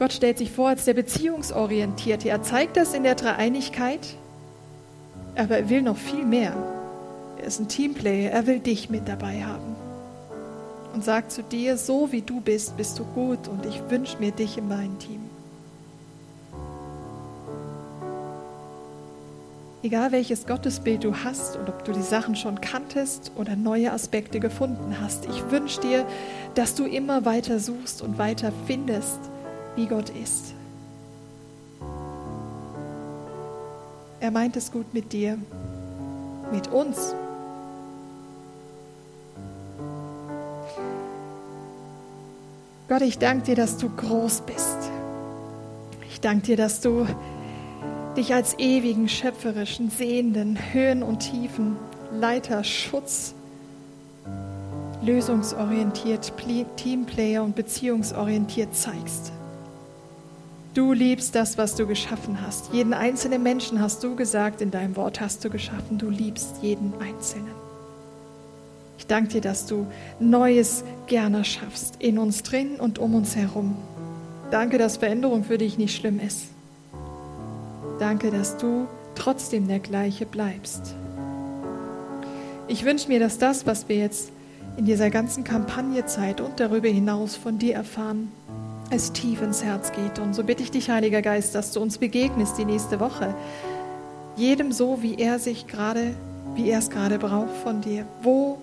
Gott 0.00 0.12
stellt 0.12 0.38
sich 0.38 0.50
vor 0.50 0.68
als 0.68 0.84
der 0.84 0.94
Beziehungsorientierte. 0.94 2.28
Er 2.28 2.42
zeigt 2.42 2.76
das 2.76 2.94
in 2.94 3.04
der 3.04 3.14
Dreieinigkeit 3.14 4.16
aber 5.36 5.58
er 5.58 5.68
will 5.68 5.82
noch 5.82 5.96
viel 5.96 6.24
mehr. 6.24 6.54
Er 7.38 7.44
ist 7.44 7.60
ein 7.60 7.68
Teamplayer. 7.68 8.30
Er 8.30 8.46
will 8.46 8.60
dich 8.60 8.90
mit 8.90 9.08
dabei 9.08 9.42
haben. 9.42 9.76
Und 10.94 11.04
sagt 11.04 11.32
zu 11.32 11.42
dir, 11.42 11.76
so 11.76 12.12
wie 12.12 12.22
du 12.22 12.40
bist, 12.40 12.76
bist 12.76 12.98
du 13.00 13.04
gut 13.04 13.48
und 13.48 13.66
ich 13.66 13.82
wünsche 13.90 14.16
mir 14.18 14.30
dich 14.30 14.56
in 14.56 14.68
meinem 14.68 14.96
Team. 15.00 15.20
Egal 19.82 20.12
welches 20.12 20.46
Gottesbild 20.46 21.04
du 21.04 21.14
hast 21.24 21.56
und 21.56 21.68
ob 21.68 21.84
du 21.84 21.92
die 21.92 22.00
Sachen 22.00 22.36
schon 22.36 22.60
kanntest 22.60 23.32
oder 23.36 23.54
neue 23.54 23.92
Aspekte 23.92 24.40
gefunden 24.40 24.96
hast, 24.98 25.26
ich 25.26 25.50
wünsche 25.50 25.80
dir, 25.80 26.06
dass 26.54 26.74
du 26.74 26.86
immer 26.86 27.26
weiter 27.26 27.58
suchst 27.58 28.00
und 28.00 28.16
weiter 28.16 28.50
findest, 28.66 29.18
wie 29.76 29.86
Gott 29.86 30.08
ist. 30.10 30.54
Er 34.20 34.30
meint 34.30 34.56
es 34.56 34.72
gut 34.72 34.94
mit 34.94 35.12
dir, 35.12 35.36
mit 36.50 36.68
uns. 36.68 37.14
Gott, 42.94 43.02
ich 43.02 43.18
danke 43.18 43.46
dir, 43.46 43.56
dass 43.56 43.76
du 43.76 43.88
groß 43.88 44.42
bist. 44.42 44.78
Ich 46.08 46.20
danke 46.20 46.46
dir, 46.46 46.56
dass 46.56 46.80
du 46.80 47.08
dich 48.16 48.32
als 48.32 48.56
ewigen, 48.60 49.08
schöpferischen, 49.08 49.90
sehenden, 49.90 50.56
Höhen 50.72 51.02
und 51.02 51.18
Tiefen, 51.18 51.76
Leiter, 52.12 52.62
Schutz, 52.62 53.34
lösungsorientiert, 55.02 56.34
Teamplayer 56.76 57.42
und 57.42 57.56
beziehungsorientiert 57.56 58.76
zeigst. 58.76 59.32
Du 60.74 60.92
liebst 60.92 61.34
das, 61.34 61.58
was 61.58 61.74
du 61.74 61.88
geschaffen 61.88 62.42
hast. 62.46 62.72
Jeden 62.72 62.94
einzelnen 62.94 63.42
Menschen 63.42 63.80
hast 63.80 64.04
du 64.04 64.14
gesagt, 64.14 64.60
in 64.60 64.70
deinem 64.70 64.94
Wort 64.94 65.20
hast 65.20 65.44
du 65.44 65.50
geschaffen. 65.50 65.98
Du 65.98 66.10
liebst 66.10 66.58
jeden 66.62 66.94
Einzelnen. 67.00 67.63
Ich 69.04 69.08
danke 69.08 69.28
dir, 69.28 69.42
dass 69.42 69.66
du 69.66 69.86
Neues 70.18 70.82
gerne 71.08 71.44
schaffst, 71.44 71.96
in 71.98 72.16
uns 72.18 72.42
drin 72.42 72.76
und 72.80 72.98
um 72.98 73.14
uns 73.14 73.36
herum. 73.36 73.76
Danke, 74.50 74.78
dass 74.78 74.96
Veränderung 74.96 75.44
für 75.44 75.58
dich 75.58 75.76
nicht 75.76 75.94
schlimm 75.94 76.18
ist. 76.18 76.44
Danke, 77.98 78.30
dass 78.30 78.56
du 78.56 78.86
trotzdem 79.14 79.68
der 79.68 79.80
gleiche 79.80 80.24
bleibst. 80.24 80.94
Ich 82.66 82.86
wünsche 82.86 83.08
mir, 83.08 83.20
dass 83.20 83.36
das, 83.36 83.66
was 83.66 83.90
wir 83.90 83.96
jetzt 83.96 84.30
in 84.78 84.86
dieser 84.86 85.10
ganzen 85.10 85.44
Kampagnezeit 85.44 86.40
und 86.40 86.58
darüber 86.58 86.88
hinaus 86.88 87.36
von 87.36 87.58
dir 87.58 87.74
erfahren, 87.74 88.32
es 88.88 89.12
tief 89.12 89.42
ins 89.42 89.62
Herz 89.62 89.92
geht. 89.92 90.18
Und 90.18 90.32
so 90.32 90.44
bitte 90.44 90.62
ich 90.62 90.70
dich, 90.70 90.88
Heiliger 90.88 91.20
Geist, 91.20 91.54
dass 91.54 91.72
du 91.72 91.80
uns 91.80 91.98
begegnest 91.98 92.56
die 92.56 92.64
nächste 92.64 93.00
Woche. 93.00 93.34
Jedem 94.36 94.72
so, 94.72 95.02
wie 95.02 95.16
er 95.16 95.38
sich 95.38 95.66
gerade, 95.66 96.14
wie 96.54 96.70
er 96.70 96.78
es 96.78 96.88
gerade 96.88 97.18
braucht 97.18 97.54
von 97.62 97.82
dir. 97.82 98.06
Wo 98.22 98.60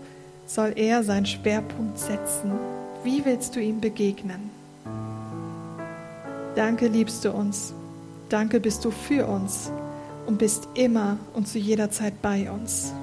soll 0.53 0.73
er 0.75 1.01
seinen 1.03 1.25
Schwerpunkt 1.25 1.97
setzen? 1.97 2.51
Wie 3.03 3.23
willst 3.23 3.55
du 3.55 3.61
ihm 3.61 3.79
begegnen? 3.79 4.49
Danke, 6.55 6.87
liebst 6.87 7.23
du 7.23 7.31
uns. 7.31 7.73
Danke 8.27 8.59
bist 8.59 8.83
du 8.83 8.91
für 8.91 9.27
uns 9.27 9.71
und 10.27 10.39
bist 10.39 10.67
immer 10.73 11.17
und 11.33 11.47
zu 11.47 11.57
jeder 11.57 11.89
Zeit 11.89 12.21
bei 12.21 12.51
uns. 12.51 12.93